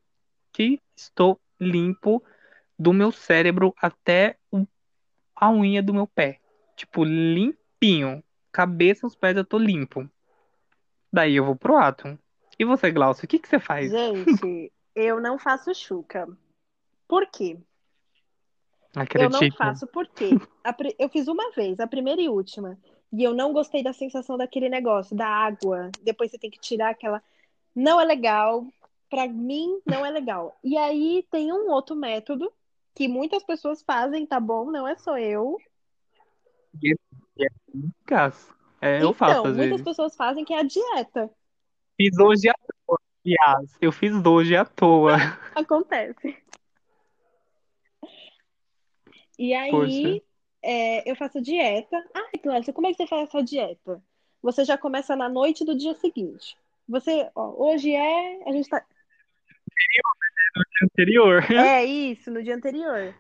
que 0.54 0.80
estou 0.96 1.39
limpo 1.60 2.24
do 2.80 2.93
meu 2.93 3.12
cérebro 3.12 3.74
até 3.82 4.38
a 5.36 5.52
unha 5.52 5.84
do 5.84 5.93
meu 5.93 6.08
pé. 6.08 6.39
Tipo, 6.76 7.04
limpinho. 7.04 8.24
Cabeça, 8.52 9.06
os 9.06 9.15
pés 9.15 9.36
eu 9.36 9.43
tô 9.43 9.58
limpo. 9.58 10.10
Daí 11.12 11.36
eu 11.36 11.43
vou 11.43 11.56
pro 11.56 11.76
ato. 11.76 12.17
E 12.58 12.63
você, 12.63 12.91
Glaucio, 12.91 13.26
o 13.26 13.28
que 13.28 13.39
que 13.39 13.48
você 13.48 13.60
faz? 13.60 13.91
Gente, 13.91 14.72
eu 14.96 15.19
não 15.19 15.38
faço 15.38 15.74
chuca. 15.74 16.28
Por 17.08 17.28
quê? 17.28 17.58
Eu 18.95 19.29
não 19.29 19.39
Acredito. 19.39 19.58
faço 19.58 19.88
porque 19.88 20.38
eu 20.99 21.10
fiz 21.10 21.27
uma 21.27 21.51
vez, 21.51 21.79
a 21.79 21.88
primeira 21.88 22.21
e 22.21 22.29
última, 22.29 22.77
e 23.12 23.23
eu 23.23 23.34
não 23.34 23.51
gostei 23.51 23.84
da 23.84 23.91
sensação 23.93 24.38
daquele 24.38 24.69
negócio, 24.69 25.15
da 25.15 25.27
água. 25.27 25.89
Depois 26.01 26.29
você 26.29 26.38
tem 26.38 26.49
que 26.49 26.60
tirar 26.60 26.89
aquela. 26.91 27.21
Não 27.75 27.99
é 27.99 28.06
legal. 28.06 28.65
Pra 29.10 29.27
mim, 29.27 29.79
não 29.86 30.03
é 30.03 30.10
legal. 30.10 30.58
E 30.63 30.75
aí 30.75 31.23
tem 31.29 31.51
um 31.53 31.69
outro 31.69 31.95
método 31.95 32.51
que 32.95 33.08
muitas 33.08 33.43
pessoas 33.43 33.84
fazem, 33.84 34.25
tá 34.25 34.39
bom? 34.39 34.71
Não 34.71 34.88
é 34.88 34.95
só 34.95 35.17
eu. 35.17 35.60
É, 38.82 39.01
eu 39.01 39.13
faço 39.13 39.32
Então, 39.32 39.45
às 39.45 39.56
muitas 39.58 39.69
vezes. 39.69 39.86
pessoas 39.86 40.15
fazem 40.15 40.43
que 40.43 40.53
é 40.53 40.60
a 40.60 40.63
dieta. 40.63 41.29
Fiz 41.95 42.17
hoje 42.17 42.49
à 42.49 42.53
toa, 42.86 42.99
aliás. 43.23 43.77
Eu 43.79 43.91
fiz 43.91 44.13
hoje 44.25 44.56
à 44.56 44.65
toa. 44.65 45.13
Acontece. 45.56 46.42
E 49.43 49.53
aí, 49.53 50.23
é, 50.63 51.12
eu 51.12 51.17
faço 51.17 51.41
dieta. 51.41 52.01
Ai, 52.13 52.39
Cláudia, 52.41 52.71
como 52.71 52.88
é 52.88 52.91
que 52.91 52.95
você 52.95 53.06
faz 53.06 53.27
essa 53.27 53.43
dieta? 53.43 54.01
Você 54.41 54.63
já 54.63 54.77
começa 54.77 55.17
na 55.17 55.27
noite 55.27 55.65
do 55.65 55.77
dia 55.77 55.93
seguinte. 55.95 56.58
Você, 56.88 57.29
ó, 57.36 57.53
hoje 57.58 57.93
é. 57.93 58.47
A 58.47 58.53
gente 58.53 58.69
tá. 58.69 58.82
Anterior. 60.82 61.43
É 61.51 61.84
isso, 61.84 62.32
no 62.32 62.41
dia 62.41 62.56
anterior. 62.56 63.13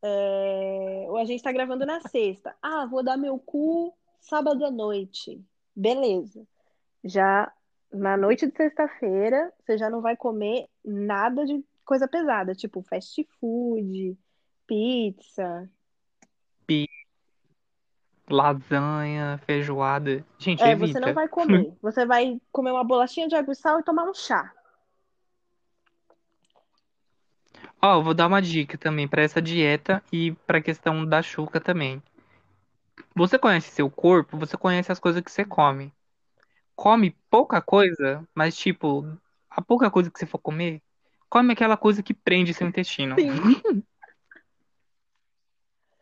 É, 0.00 1.06
ou 1.08 1.16
a 1.16 1.24
gente 1.24 1.42
tá 1.42 1.50
gravando 1.50 1.84
na 1.84 2.00
sexta. 2.02 2.54
Ah, 2.62 2.86
vou 2.86 3.02
dar 3.02 3.16
meu 3.16 3.36
cu 3.36 3.92
sábado 4.20 4.64
à 4.64 4.70
noite. 4.70 5.44
Beleza. 5.74 6.46
Já 7.02 7.52
na 7.92 8.16
noite 8.16 8.46
de 8.46 8.56
sexta-feira, 8.56 9.52
você 9.58 9.76
já 9.76 9.90
não 9.90 10.00
vai 10.00 10.16
comer 10.16 10.68
nada 10.84 11.44
de 11.44 11.64
coisa 11.84 12.06
pesada, 12.06 12.54
tipo 12.54 12.80
fast 12.82 13.26
food, 13.40 14.16
pizza. 14.66 15.68
Lasanha, 18.28 19.38
feijoada. 19.46 20.24
Gente, 20.38 20.62
É, 20.62 20.74
você 20.74 20.98
não 20.98 21.08
evita. 21.08 21.12
vai 21.12 21.28
comer. 21.28 21.72
Você 21.82 22.06
vai 22.06 22.40
comer 22.50 22.70
uma 22.70 22.84
bolachinha 22.84 23.28
de 23.28 23.34
água 23.34 23.52
e 23.52 23.56
sal 23.56 23.80
e 23.80 23.82
tomar 23.82 24.04
um 24.04 24.14
chá. 24.14 24.52
Ó, 27.80 27.96
eu 27.96 28.02
vou 28.02 28.14
dar 28.14 28.26
uma 28.26 28.40
dica 28.40 28.78
também 28.78 29.06
pra 29.06 29.22
essa 29.22 29.42
dieta 29.42 30.02
e 30.10 30.32
pra 30.46 30.62
questão 30.62 31.04
da 31.04 31.20
chuca 31.22 31.60
também. 31.60 32.02
Você 33.14 33.38
conhece 33.38 33.70
seu 33.70 33.90
corpo, 33.90 34.38
você 34.38 34.56
conhece 34.56 34.90
as 34.90 34.98
coisas 34.98 35.22
que 35.22 35.30
você 35.30 35.44
come. 35.44 35.92
Come 36.74 37.14
pouca 37.30 37.60
coisa, 37.60 38.26
mas 38.34 38.56
tipo, 38.56 39.06
a 39.50 39.60
pouca 39.60 39.90
coisa 39.90 40.10
que 40.10 40.18
você 40.18 40.26
for 40.26 40.38
comer, 40.38 40.82
come 41.28 41.52
aquela 41.52 41.76
coisa 41.76 42.02
que 42.02 42.14
prende 42.14 42.54
seu 42.54 42.66
intestino. 42.66 43.16
Sim, 43.16 43.32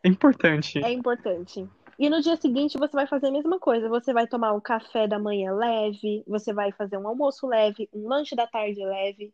É 0.04 0.08
importante. 0.08 0.78
é 0.80 0.92
importante. 0.92 1.68
E 1.98 2.08
no 2.10 2.20
dia 2.20 2.36
seguinte 2.36 2.78
você 2.78 2.92
vai 2.92 3.06
fazer 3.06 3.28
a 3.28 3.32
mesma 3.32 3.58
coisa. 3.58 3.88
Você 3.88 4.12
vai 4.12 4.26
tomar 4.26 4.52
um 4.52 4.60
café 4.60 5.06
da 5.06 5.18
manhã 5.18 5.54
leve, 5.54 6.24
você 6.26 6.52
vai 6.52 6.72
fazer 6.72 6.96
um 6.96 7.06
almoço 7.06 7.46
leve, 7.46 7.88
um 7.92 8.08
lanche 8.08 8.34
da 8.34 8.46
tarde 8.46 8.84
leve. 8.84 9.32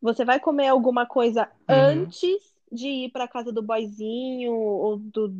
Você 0.00 0.24
vai 0.24 0.38
comer 0.40 0.68
alguma 0.68 1.06
coisa 1.06 1.48
Uhum. 1.68 2.02
antes 2.02 2.54
de 2.70 2.88
ir 2.88 3.10
para 3.10 3.28
casa 3.28 3.52
do 3.52 3.62
boyzinho 3.62 4.52
ou 4.52 4.98
do, 4.98 5.32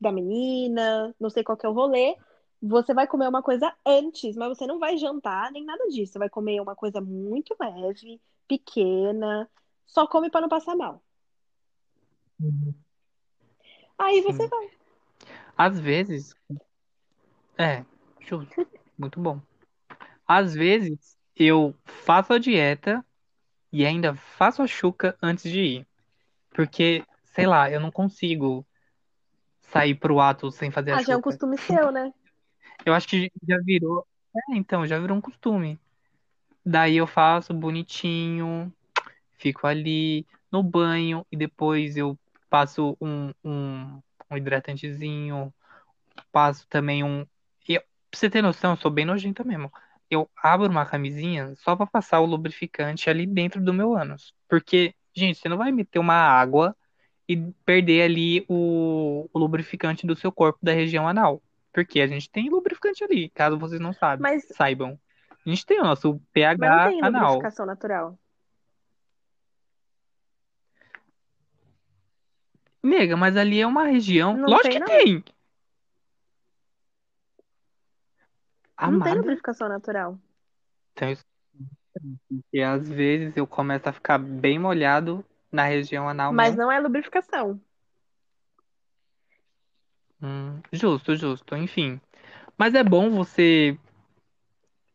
da 0.00 0.10
menina, 0.12 1.14
não 1.20 1.30
sei 1.30 1.42
qual 1.44 1.56
que 1.56 1.66
é 1.66 1.68
o 1.68 1.72
rolê. 1.72 2.16
Você 2.62 2.92
vai 2.92 3.06
comer 3.06 3.28
uma 3.28 3.42
coisa 3.42 3.72
antes, 3.86 4.36
mas 4.36 4.48
você 4.48 4.66
não 4.66 4.78
vai 4.78 4.96
jantar 4.96 5.50
nem 5.52 5.64
nada 5.64 5.88
disso. 5.88 6.12
Você 6.12 6.18
vai 6.18 6.28
comer 6.28 6.60
uma 6.60 6.76
coisa 6.76 7.00
muito 7.00 7.56
leve, 7.58 8.20
pequena. 8.46 9.48
Só 9.86 10.06
come 10.06 10.30
para 10.30 10.42
não 10.42 10.48
passar 10.48 10.76
mal. 10.76 11.02
Aí 14.00 14.22
você 14.22 14.44
Sim. 14.44 14.48
vai. 14.48 14.70
Às 15.56 15.78
vezes, 15.78 16.34
é, 17.58 17.84
justo, 18.20 18.66
muito 18.98 19.20
bom. 19.20 19.40
Às 20.26 20.54
vezes 20.54 21.18
eu 21.36 21.74
faço 21.84 22.32
a 22.32 22.38
dieta 22.38 23.04
e 23.70 23.84
ainda 23.84 24.14
faço 24.14 24.62
a 24.62 24.66
chuca 24.66 25.16
antes 25.22 25.50
de 25.50 25.60
ir. 25.60 25.86
Porque, 26.50 27.04
sei 27.24 27.46
lá, 27.46 27.70
eu 27.70 27.78
não 27.78 27.90
consigo 27.90 28.66
sair 29.60 29.94
pro 29.94 30.18
ato 30.18 30.50
sem 30.50 30.70
fazer 30.70 30.92
a 30.92 30.96
Ah, 30.96 31.02
já 31.02 31.12
é 31.12 31.16
um 31.16 31.18
chuca. 31.18 31.30
costume 31.30 31.58
seu, 31.58 31.92
né? 31.92 32.12
Eu 32.86 32.94
acho 32.94 33.06
que 33.06 33.30
já 33.46 33.58
virou. 33.58 34.06
É, 34.34 34.56
então, 34.56 34.86
já 34.86 34.98
virou 34.98 35.18
um 35.18 35.20
costume. 35.20 35.78
Daí 36.64 36.96
eu 36.96 37.06
faço 37.06 37.52
bonitinho, 37.52 38.72
fico 39.36 39.66
ali 39.66 40.26
no 40.50 40.62
banho 40.62 41.26
e 41.30 41.36
depois 41.36 41.96
eu 41.96 42.18
passo 42.50 42.96
um, 43.00 43.32
um, 43.44 44.02
um 44.30 44.36
hidratantezinho, 44.36 45.54
passo 46.32 46.66
também 46.68 47.04
um. 47.04 47.26
Eu, 47.68 47.80
pra 47.80 48.18
você 48.18 48.30
ter 48.30 48.42
noção, 48.42 48.72
eu 48.72 48.76
sou 48.76 48.90
bem 48.90 49.04
nojenta 49.04 49.44
mesmo. 49.44 49.72
Eu 50.10 50.28
abro 50.42 50.68
uma 50.68 50.84
camisinha 50.86 51.54
só 51.56 51.76
pra 51.76 51.86
passar 51.86 52.20
o 52.20 52.26
lubrificante 52.26 53.08
ali 53.08 53.26
dentro 53.26 53.62
do 53.62 53.72
meu 53.72 53.96
ânus. 53.96 54.34
Porque, 54.48 54.94
gente, 55.14 55.38
você 55.38 55.48
não 55.48 55.56
vai 55.56 55.70
meter 55.72 55.98
uma 56.00 56.14
água 56.14 56.76
e 57.28 57.36
perder 57.64 58.02
ali 58.02 58.44
o, 58.48 59.28
o 59.32 59.38
lubrificante 59.38 60.06
do 60.06 60.16
seu 60.16 60.32
corpo 60.32 60.58
da 60.62 60.72
região 60.72 61.06
anal. 61.08 61.40
Porque 61.72 62.00
a 62.00 62.06
gente 62.08 62.28
tem 62.28 62.50
lubrificante 62.50 63.04
ali, 63.04 63.28
caso 63.30 63.56
vocês 63.56 63.80
não 63.80 63.92
sabem, 63.92 64.22
Mas, 64.22 64.44
saibam. 64.48 64.98
A 65.46 65.48
gente 65.48 65.64
tem 65.64 65.80
o 65.80 65.84
nosso 65.84 66.14
mas 66.14 66.20
não 66.20 66.32
pH 66.32 66.88
tem 66.88 67.02
anal. 67.02 67.22
lubrificação 67.22 67.66
natural. 67.66 68.18
Nega, 72.82 73.16
mas 73.16 73.36
ali 73.36 73.60
é 73.60 73.66
uma 73.66 73.84
região. 73.84 74.36
Não 74.36 74.48
Lógico 74.48 74.62
tem, 74.62 74.72
que 74.72 74.80
não. 74.80 74.86
tem! 74.86 75.24
Não 78.80 79.00
tem 79.00 79.14
lubrificação 79.14 79.68
natural. 79.68 80.18
Então, 80.92 81.10
isso- 81.10 81.24
e 82.52 82.62
às 82.62 82.88
vezes 82.88 83.36
eu 83.36 83.46
começo 83.46 83.88
a 83.88 83.92
ficar 83.92 84.16
bem 84.18 84.58
molhado 84.58 85.24
na 85.52 85.64
região 85.64 86.08
anal 86.08 86.32
Mas 86.32 86.50
mesmo. 86.50 86.62
não 86.62 86.72
é 86.72 86.80
lubrificação. 86.80 87.60
Hum, 90.22 90.60
justo, 90.72 91.14
justo, 91.16 91.56
enfim. 91.56 92.00
Mas 92.56 92.74
é 92.74 92.82
bom 92.82 93.10
você 93.10 93.78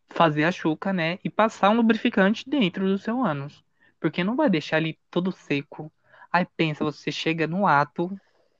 fazer 0.09 0.45
a 0.45 0.51
chuca, 0.51 0.93
né? 0.93 1.19
E 1.23 1.29
passar 1.29 1.69
um 1.69 1.75
lubrificante 1.75 2.47
dentro 2.49 2.87
do 2.87 2.97
seu 2.97 3.23
ânus. 3.23 3.63
Porque 3.99 4.23
não 4.23 4.35
vai 4.35 4.49
deixar 4.49 4.77
ali 4.77 4.97
todo 5.11 5.31
seco. 5.31 5.91
Aí 6.35 6.45
pensa, 6.57 6.83
você 6.83 7.13
chega 7.13 7.47
no 7.47 7.65
ato, 7.65 8.11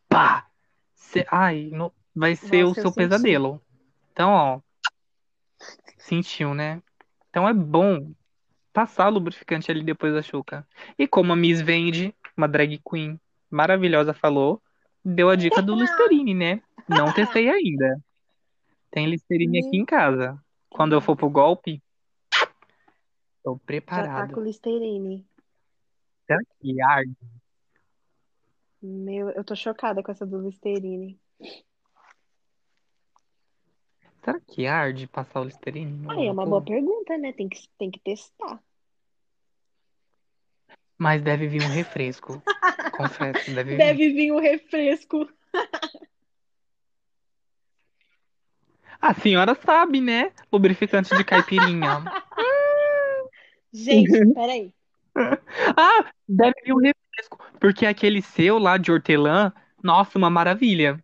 pá! 0.08 0.48
Cê- 0.94 1.28
ai, 1.30 1.70
no- 1.74 1.92
vai 2.16 2.34
ser 2.34 2.64
o 2.64 2.70
Nossa, 2.70 2.80
eu 2.80 2.84
seu 2.84 2.94
pesadelo. 2.94 3.62
Então, 4.14 4.30
ó, 4.32 4.62
sentiu, 5.98 6.54
né? 6.54 6.82
Então 7.30 7.46
é 7.50 7.54
bom 7.54 8.14
passar 8.72 9.10
o 9.10 9.12
lubrificante 9.12 9.70
ali 9.70 9.84
depois 9.84 10.14
da 10.14 10.22
chuca. 10.22 10.66
E 10.98 11.06
como 11.06 11.34
a 11.34 11.36
Miss 11.36 11.60
Vende, 11.60 12.16
uma 12.38 12.48
drag 12.48 12.80
queen 12.90 13.20
maravilhosa, 13.52 14.14
falou, 14.14 14.62
deu 15.04 15.30
a 15.30 15.36
dica 15.36 15.62
do 15.62 15.76
Listerine, 15.76 16.34
né? 16.34 16.62
Não 16.88 17.12
testei 17.12 17.50
ainda. 17.50 18.02
Tem 18.90 19.06
Listerine 19.06 19.60
aqui 19.60 19.76
em 19.76 19.86
casa. 19.86 20.42
Quando 20.70 20.94
eu 20.94 21.02
for 21.02 21.18
pro 21.18 21.30
golpe, 21.30 21.84
tô 23.44 23.52
Já 23.56 23.58
tá 23.60 23.64
preparado. 23.66 24.34
com 24.34 24.40
Listerine. 24.40 25.28
Será 26.26 26.40
que 26.62 26.82
arde? 26.82 27.35
Meu, 28.86 29.32
eu 29.32 29.44
tô 29.44 29.56
chocada 29.56 30.04
com 30.04 30.12
essa 30.12 30.28
do 30.28 30.40
Listerine. 30.40 31.20
Será 34.24 34.40
que 34.40 34.68
arde 34.68 35.08
passar 35.08 35.42
o 35.42 35.44
Listerine 35.44 36.06
Aí 36.10 36.28
é 36.28 36.32
uma 36.32 36.46
boa 36.46 36.64
pergunta, 36.64 37.18
né? 37.18 37.34
Tem 37.34 37.50
que, 37.50 37.68
tem 37.80 37.90
que 37.90 38.00
testar. 38.00 38.62
Mas 40.98 41.22
deve 41.24 41.48
vir 41.48 41.64
um 41.64 41.70
refresco. 41.70 42.42
Confesso, 42.96 43.54
deve 43.54 43.72
vir. 43.72 43.78
Deve 43.78 44.14
vir 44.14 44.32
um 44.32 44.40
refresco. 44.40 45.28
A 49.02 49.14
senhora 49.16 49.56
sabe, 49.56 50.00
né? 50.00 50.32
Lubrificante 50.52 51.16
de 51.16 51.24
caipirinha. 51.24 52.04
Gente, 53.74 54.34
peraí. 54.34 54.74
Ah, 55.78 56.12
deve 56.28 56.54
vir 56.64 56.74
um 56.74 56.78
refresco. 56.78 57.05
Porque 57.60 57.86
aquele 57.86 58.22
seu 58.22 58.58
lá 58.58 58.78
de 58.78 58.92
hortelã, 58.92 59.54
nossa, 59.84 60.18
uma 60.18 60.30
maravilha. 60.30 61.02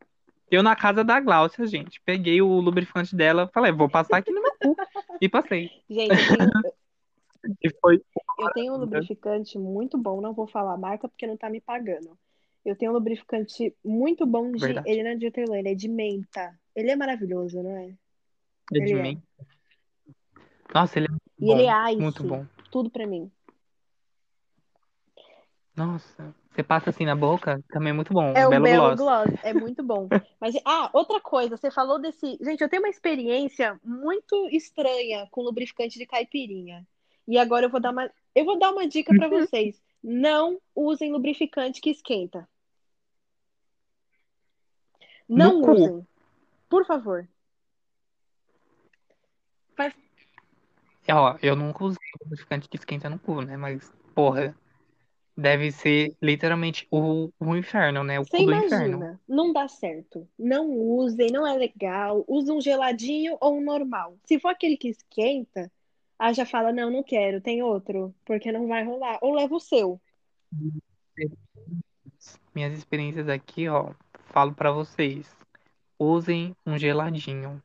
Eu 0.49 0.61
na 0.61 0.75
casa 0.75 1.03
da 1.03 1.19
Gláucia, 1.19 1.65
gente, 1.65 2.01
peguei 2.05 2.41
o 2.41 2.59
lubrificante 2.59 3.15
dela, 3.15 3.49
falei, 3.53 3.71
vou 3.71 3.89
passar 3.89 4.17
aqui 4.17 4.31
no 4.31 4.41
meu 4.41 4.51
cu. 4.61 4.75
E 5.21 5.29
passei. 5.29 5.71
Gente, 5.89 6.11
eu 6.11 6.37
tenho, 6.37 6.49
E 7.63 7.69
foi. 7.81 8.01
eu 8.39 8.51
tenho 8.53 8.73
um 8.73 8.77
lubrificante 8.77 9.57
muito 9.57 9.97
bom, 9.97 10.21
não 10.21 10.33
vou 10.33 10.45
falar 10.45 10.73
a 10.73 10.77
marca 10.77 11.07
porque 11.07 11.25
não 11.25 11.37
tá 11.37 11.49
me 11.49 11.59
pagando. 11.61 12.17
Eu 12.63 12.75
tenho 12.75 12.91
um 12.91 12.93
lubrificante 12.93 13.75
muito 13.83 14.25
bom 14.25 14.51
de. 14.51 14.59
Verdade. 14.59 14.89
Ele 14.89 15.03
não 15.03 15.09
é 15.11 15.15
de 15.15 15.25
hortelã, 15.25 15.57
ele 15.57 15.69
é 15.69 15.73
de 15.75 15.87
menta. 15.87 16.53
Ele 16.75 16.91
é 16.91 16.95
maravilhoso, 16.95 17.63
não 17.63 17.75
é? 17.75 17.85
É 17.85 18.79
de 18.79 18.81
Ele 18.81 18.93
é. 18.93 19.01
mim. 19.01 19.21
Nossa, 20.73 20.99
ele 20.99 21.07
é 21.07 21.09
muito 21.09 21.23
E 21.39 21.51
ele 21.51 21.63
bom. 21.63 21.71
é 21.71 21.91
ice. 21.91 22.01
Muito 22.01 22.23
bom. 22.23 22.45
Tudo 22.69 22.89
pra 22.89 23.07
mim. 23.07 23.31
Nossa, 25.75 26.35
você 26.51 26.61
passa 26.61 26.89
assim 26.89 27.05
na 27.05 27.15
boca, 27.15 27.63
também 27.69 27.91
é 27.91 27.93
muito 27.93 28.13
bom. 28.13 28.33
É 28.35 28.43
Um 28.43 28.47
o 28.47 28.49
belo 28.49 28.63
Belo 28.63 28.95
gloss. 28.95 28.99
Gloss, 28.99 29.39
é 29.43 29.53
muito 29.53 29.81
bom. 29.81 30.07
Mas, 30.39 30.55
ah, 30.65 30.89
outra 30.93 31.19
coisa, 31.21 31.55
você 31.55 31.71
falou 31.71 31.99
desse. 31.99 32.37
Gente, 32.41 32.61
eu 32.61 32.69
tenho 32.69 32.81
uma 32.81 32.89
experiência 32.89 33.79
muito 33.83 34.49
estranha 34.51 35.27
com 35.31 35.41
lubrificante 35.41 35.97
de 35.97 36.05
caipirinha. 36.05 36.85
E 37.27 37.37
agora 37.37 37.65
eu 37.65 37.69
vou 37.69 37.79
dar 37.79 37.91
uma, 37.91 38.11
eu 38.35 38.43
vou 38.43 38.59
dar 38.59 38.71
uma 38.71 38.87
dica 38.87 39.13
pra 39.13 39.29
vocês. 39.29 39.81
Não 40.03 40.59
usem 40.75 41.11
lubrificante 41.13 41.79
que 41.79 41.89
esquenta. 41.89 42.47
Não 45.29 45.59
No 45.59 45.65
cu. 45.65 45.71
usem. 45.71 46.07
Por 46.67 46.85
favor. 46.85 47.27
Faz... 49.75 49.93
É, 51.07 51.15
Ó, 51.15 51.37
eu 51.41 51.55
nunca 51.55 51.85
usei 51.85 51.99
lubrificante 52.23 52.67
que 52.67 52.75
esquenta 52.75 53.09
no 53.09 53.17
cu, 53.19 53.41
né? 53.41 53.55
Mas, 53.55 53.93
porra, 54.13 54.55
deve 55.35 55.71
ser 55.71 56.15
literalmente 56.21 56.87
o, 56.91 57.31
o 57.39 57.55
inferno, 57.55 58.03
né? 58.03 58.19
O 58.19 58.25
Você 58.25 58.37
cu 58.37 58.45
do 58.45 58.53
inferno. 58.53 58.87
imagina, 58.97 59.21
não 59.27 59.53
dá 59.53 59.67
certo. 59.67 60.27
Não 60.37 60.69
usem, 60.69 61.31
não 61.31 61.45
é 61.45 61.55
legal. 61.57 62.23
Usa 62.27 62.53
um 62.53 62.61
geladinho 62.61 63.37
ou 63.39 63.57
um 63.57 63.63
normal. 63.63 64.17
Se 64.25 64.39
for 64.39 64.49
aquele 64.49 64.77
que 64.77 64.89
esquenta, 64.89 65.71
aí 66.19 66.33
já 66.33 66.45
fala, 66.45 66.71
não, 66.71 66.91
não 66.91 67.03
quero, 67.03 67.41
tem 67.41 67.63
outro, 67.63 68.13
porque 68.25 68.51
não 68.51 68.67
vai 68.67 68.83
rolar. 68.83 69.17
Ou 69.21 69.33
leva 69.33 69.55
o 69.55 69.59
seu. 69.59 69.99
Minhas 72.53 72.77
experiências 72.77 73.29
aqui, 73.29 73.67
ó, 73.67 73.93
falo 74.27 74.53
pra 74.53 74.71
vocês. 74.71 75.33
Usem 75.97 76.55
um 76.65 76.77
geladinho. 76.77 77.61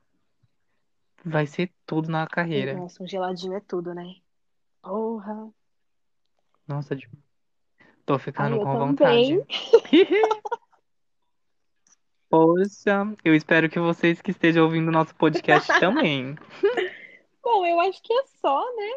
Vai 1.25 1.47
ser 1.47 1.73
tudo 1.85 2.09
na 2.09 2.27
carreira. 2.27 2.75
Nossa, 2.75 3.03
um 3.03 3.07
geladinho 3.07 3.55
é 3.55 3.61
tudo, 3.61 3.93
né? 3.93 4.15
Porra. 4.81 5.51
Nossa, 6.69 6.95
de- 6.95 7.09
tô 8.07 8.19
ficando 8.19 8.55
Ai, 8.55 8.61
com 8.61 8.97
também. 8.97 9.39
vontade. 9.39 9.47
Poxa, 12.31 13.15
eu 13.25 13.35
espero 13.35 13.69
que 13.69 13.79
vocês 13.79 14.21
que 14.23 14.31
estejam 14.31 14.65
ouvindo 14.65 14.89
o 14.89 14.93
nosso 14.93 15.15
podcast 15.15 15.69
também. 15.81 16.37
Bom, 17.43 17.67
eu 17.67 17.81
acho 17.81 18.01
que 18.03 18.13
é 18.13 18.25
só, 18.41 18.65
né? 18.77 18.93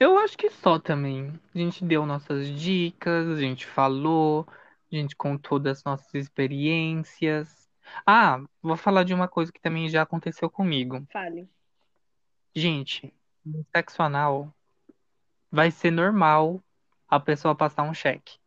Eu 0.00 0.16
acho 0.18 0.36
que 0.38 0.48
só 0.50 0.78
também. 0.78 1.32
A 1.54 1.58
gente 1.58 1.84
deu 1.84 2.06
nossas 2.06 2.48
dicas, 2.48 3.28
a 3.28 3.40
gente 3.40 3.66
falou, 3.66 4.46
a 4.92 4.96
gente 4.96 5.16
contou 5.16 5.58
das 5.58 5.82
nossas 5.84 6.14
experiências. 6.14 7.68
Ah, 8.06 8.40
vou 8.62 8.76
falar 8.76 9.02
de 9.02 9.12
uma 9.12 9.28
coisa 9.28 9.52
que 9.52 9.60
também 9.60 9.88
já 9.88 10.02
aconteceu 10.02 10.48
comigo. 10.48 11.04
Fale. 11.10 11.48
Gente, 12.54 13.12
no 13.44 13.64
sexo 13.74 14.02
anal 14.02 14.54
vai 15.50 15.70
ser 15.70 15.90
normal 15.90 16.62
a 17.08 17.18
pessoa 17.20 17.54
passar 17.54 17.82
um 17.84 17.94
cheque. 17.94 18.38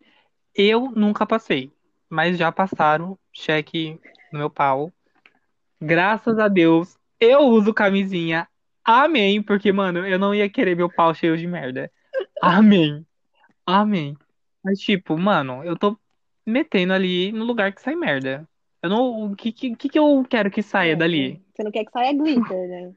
Eu 0.55 0.91
nunca 0.91 1.25
passei, 1.25 1.71
mas 2.09 2.37
já 2.37 2.51
passaram 2.51 3.17
cheque 3.33 3.99
no 4.31 4.39
meu 4.39 4.49
pau. 4.49 4.91
Graças 5.81 6.37
a 6.39 6.47
Deus, 6.47 6.97
eu 7.19 7.41
uso 7.41 7.73
camisinha. 7.73 8.47
Amém, 8.83 9.41
porque, 9.41 9.71
mano, 9.71 10.05
eu 10.07 10.19
não 10.19 10.33
ia 10.33 10.49
querer 10.49 10.75
meu 10.75 10.89
pau 10.89 11.13
cheio 11.13 11.37
de 11.37 11.47
merda. 11.47 11.91
Amém. 12.41 13.05
Amém. 13.65 14.17
Mas, 14.63 14.79
tipo, 14.79 15.17
mano, 15.17 15.63
eu 15.63 15.77
tô 15.77 15.97
metendo 16.45 16.93
ali 16.93 17.31
no 17.31 17.45
lugar 17.45 17.73
que 17.73 17.81
sai 17.81 17.95
merda. 17.95 18.47
Eu 18.81 18.89
não. 18.89 19.31
O 19.31 19.35
que, 19.35 19.51
que, 19.51 19.75
que 19.75 19.99
eu 19.99 20.25
quero 20.29 20.51
que 20.51 20.61
saia 20.63 20.93
É, 20.93 20.95
dali? 20.95 21.41
Você 21.53 21.63
não 21.63 21.71
quer 21.71 21.85
que 21.85 21.91
saia 21.91 22.13
glitter, 22.13 22.67
né? 22.67 22.93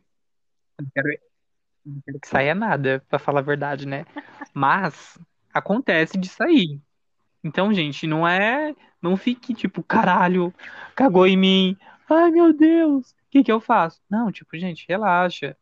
Eu 0.79 0.87
quero, 0.95 1.09
não 1.85 2.01
quero 2.05 2.21
que 2.21 2.29
saia 2.29 2.55
nada, 2.55 3.05
pra 3.09 3.19
falar 3.19 3.41
a 3.41 3.43
verdade, 3.43 3.87
né? 3.87 4.05
Mas 4.53 5.19
acontece 5.53 6.19
de 6.19 6.29
sair. 6.29 6.81
Então, 7.43 7.73
gente, 7.73 8.07
não 8.07 8.27
é. 8.27 8.75
Não 9.03 9.17
fique 9.17 9.53
tipo, 9.53 9.83
caralho, 9.83 10.53
cagou 10.95 11.27
em 11.27 11.37
mim. 11.37 11.77
Ai, 12.09 12.31
meu 12.31 12.55
Deus, 12.55 13.11
o 13.11 13.15
que 13.31 13.45
que 13.45 13.53
eu 13.53 13.61
faço? 13.61 14.01
Não, 14.09 14.33
tipo, 14.33 14.57
gente, 14.57 14.87
relaxa. 14.89 15.57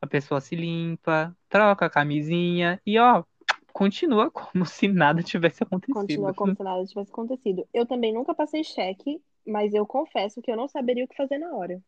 A 0.00 0.06
pessoa 0.06 0.40
se 0.40 0.56
limpa, 0.56 1.36
troca 1.48 1.84
a 1.84 1.90
camisinha 1.90 2.80
e, 2.86 2.98
ó, 2.98 3.22
continua 3.70 4.30
como 4.30 4.64
se 4.64 4.88
nada 4.88 5.22
tivesse 5.22 5.62
Continua 5.64 6.30
acontecido. 6.30 6.34
como 6.34 6.56
se 6.56 6.62
nada 6.62 6.86
tivesse 6.86 7.10
acontecido. 7.10 7.68
Eu 7.74 7.84
também 7.84 8.14
nunca 8.14 8.34
passei 8.34 8.64
cheque, 8.64 9.20
mas 9.46 9.74
eu 9.74 9.84
confesso 9.86 10.40
que 10.40 10.50
eu 10.50 10.56
não 10.56 10.68
saberia 10.68 11.04
o 11.04 11.08
que 11.08 11.16
fazer 11.16 11.36
na 11.36 11.54
hora. 11.54 11.82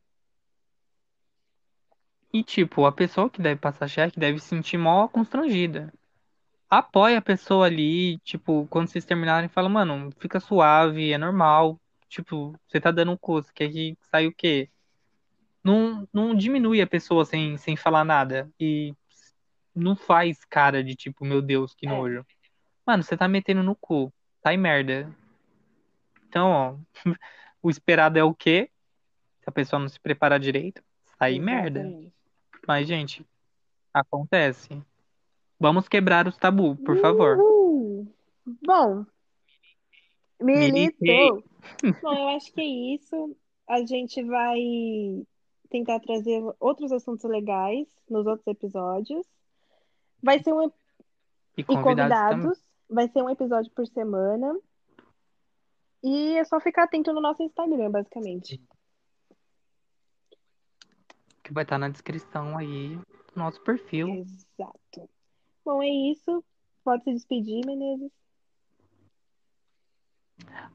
E, 2.33 2.42
tipo, 2.42 2.87
a 2.87 2.92
pessoa 2.92 3.29
que 3.29 3.42
deve 3.42 3.61
passar 3.61 3.87
cheque 3.88 4.18
deve 4.18 4.38
se 4.38 4.49
sentir 4.49 4.79
mó 4.79 5.07
constrangida. 5.07 5.92
Apoia 6.68 7.18
a 7.18 7.23
pessoa 7.23 7.66
ali, 7.66 8.18
tipo, 8.21 8.66
quando 8.71 8.88
vocês 8.88 9.05
terminarem, 9.05 9.49
fala, 9.49 9.68
mano, 9.68 10.11
fica 10.18 10.40
suave, 10.40 11.12
é 11.12 11.18
normal. 11.18 11.79
Tipo, 12.09 12.59
você 12.66 12.81
tá 12.81 12.90
dando 12.90 13.12
um 13.12 13.16
cu, 13.16 13.42
você 13.42 13.53
quer 13.55 13.71
que 13.71 13.97
saia 14.11 14.29
o 14.29 14.35
quê? 14.35 14.71
Não, 15.62 16.09
não 16.12 16.35
diminui 16.35 16.81
a 16.81 16.87
pessoa 16.87 17.27
sem, 17.27 17.59
sem 17.59 17.77
falar 17.77 18.05
nada. 18.05 18.51
E 18.59 18.95
não 19.75 19.95
faz 19.95 20.45
cara 20.47 20.83
de 20.83 20.95
tipo, 20.95 21.25
meu 21.27 21.42
Deus, 21.42 21.75
que 21.75 21.87
É. 21.87 21.90
nojo. 21.90 22.25
Mano, 22.87 23.03
você 23.03 23.16
tá 23.16 23.29
metendo 23.29 23.62
no 23.62 23.77
cu. 23.77 24.12
Sai 24.42 24.57
merda. 24.57 25.14
Então, 26.27 26.49
ó, 26.51 26.77
o 27.62 27.68
esperado 27.68 28.18
é 28.18 28.25
o 28.25 28.35
quê? 28.35 28.71
Se 29.40 29.49
a 29.49 29.53
pessoa 29.53 29.79
não 29.79 29.88
se 29.88 30.01
preparar 30.01 30.40
direito, 30.40 30.83
sai 31.18 31.38
merda. 31.38 31.92
Mas, 32.66 32.87
gente, 32.87 33.27
acontece. 33.92 34.83
Vamos 35.59 35.88
quebrar 35.88 36.27
os 36.27 36.37
tabu, 36.37 36.77
por 36.77 36.98
favor. 36.98 37.38
Uhul. 37.38 38.12
Bom, 38.64 39.07
militou. 40.40 41.42
Bom, 42.03 42.12
eu 42.12 42.29
acho 42.31 42.53
que 42.53 42.61
é 42.61 42.94
isso. 42.94 43.37
A 43.68 43.85
gente 43.87 44.22
vai 44.25 44.59
tentar 45.70 46.01
trazer 46.01 46.42
outros 46.59 46.92
assuntos 46.92 47.29
legais 47.31 47.88
nos 48.11 48.27
outros 48.27 48.46
episódios. 48.46 49.27
Vai 50.22 50.42
ser 50.42 50.53
um 50.53 50.62
E 50.62 50.70
e 51.59 51.64
convidados 51.64 51.97
também. 52.28 52.39
convidados. 52.43 52.64
Vai 52.91 53.09
ser 53.09 53.22
um 53.22 53.30
episódio 53.30 53.70
por 53.72 53.87
semana. 53.87 54.59
E 56.03 56.37
é 56.37 56.45
só 56.45 56.61
ficar 56.61 56.84
atento 56.84 57.12
no 57.12 57.20
nosso 57.20 57.43
Instagram, 57.43 57.91
basicamente. 57.91 58.61
Que 61.43 61.53
vai 61.53 61.64
estar 61.64 61.78
na 61.78 61.88
descrição 61.88 62.57
aí 62.57 62.97
do 62.97 63.36
nosso 63.36 63.61
perfil. 63.62 64.09
Exato. 64.09 65.09
Bom, 65.64 65.82
é 65.82 65.88
isso. 65.88 66.45
Pode 66.84 67.05
se 67.05 67.12
despedir, 67.12 67.64
Menezes. 67.64 68.11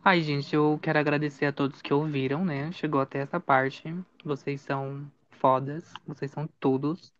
Ai, 0.03 0.21
gente, 0.21 0.55
eu 0.55 0.79
quero 0.81 0.99
agradecer 0.99 1.45
a 1.45 1.51
todos 1.51 1.81
que 1.81 1.93
ouviram, 1.93 2.45
né? 2.45 2.71
Chegou 2.71 3.01
até 3.01 3.19
essa 3.19 3.39
parte. 3.39 3.93
Vocês 4.23 4.61
são 4.61 5.11
fodas, 5.31 5.93
vocês 6.05 6.31
são 6.31 6.47
todos. 6.59 7.13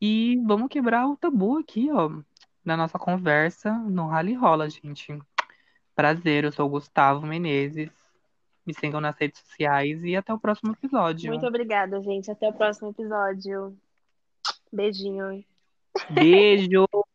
E 0.00 0.40
vamos 0.46 0.68
quebrar 0.68 1.06
o 1.06 1.16
tabu 1.16 1.58
aqui, 1.58 1.90
ó, 1.92 2.10
da 2.64 2.76
nossa 2.76 2.98
conversa 2.98 3.72
no 3.72 4.06
Rally 4.06 4.34
Rola, 4.34 4.68
gente. 4.68 5.18
Prazer, 5.94 6.44
eu 6.44 6.52
sou 6.52 6.66
o 6.66 6.70
Gustavo 6.70 7.26
Menezes. 7.26 7.90
Me 8.66 8.72
sigam 8.74 9.00
nas 9.00 9.16
redes 9.16 9.40
sociais 9.40 10.02
e 10.04 10.16
até 10.16 10.32
o 10.32 10.38
próximo 10.38 10.72
episódio. 10.72 11.30
Muito 11.30 11.46
obrigada, 11.46 12.00
gente. 12.00 12.30
Até 12.30 12.48
o 12.48 12.52
próximo 12.52 12.90
episódio. 12.90 13.76
Beijinho. 14.72 15.44
Beijo! 16.10 16.86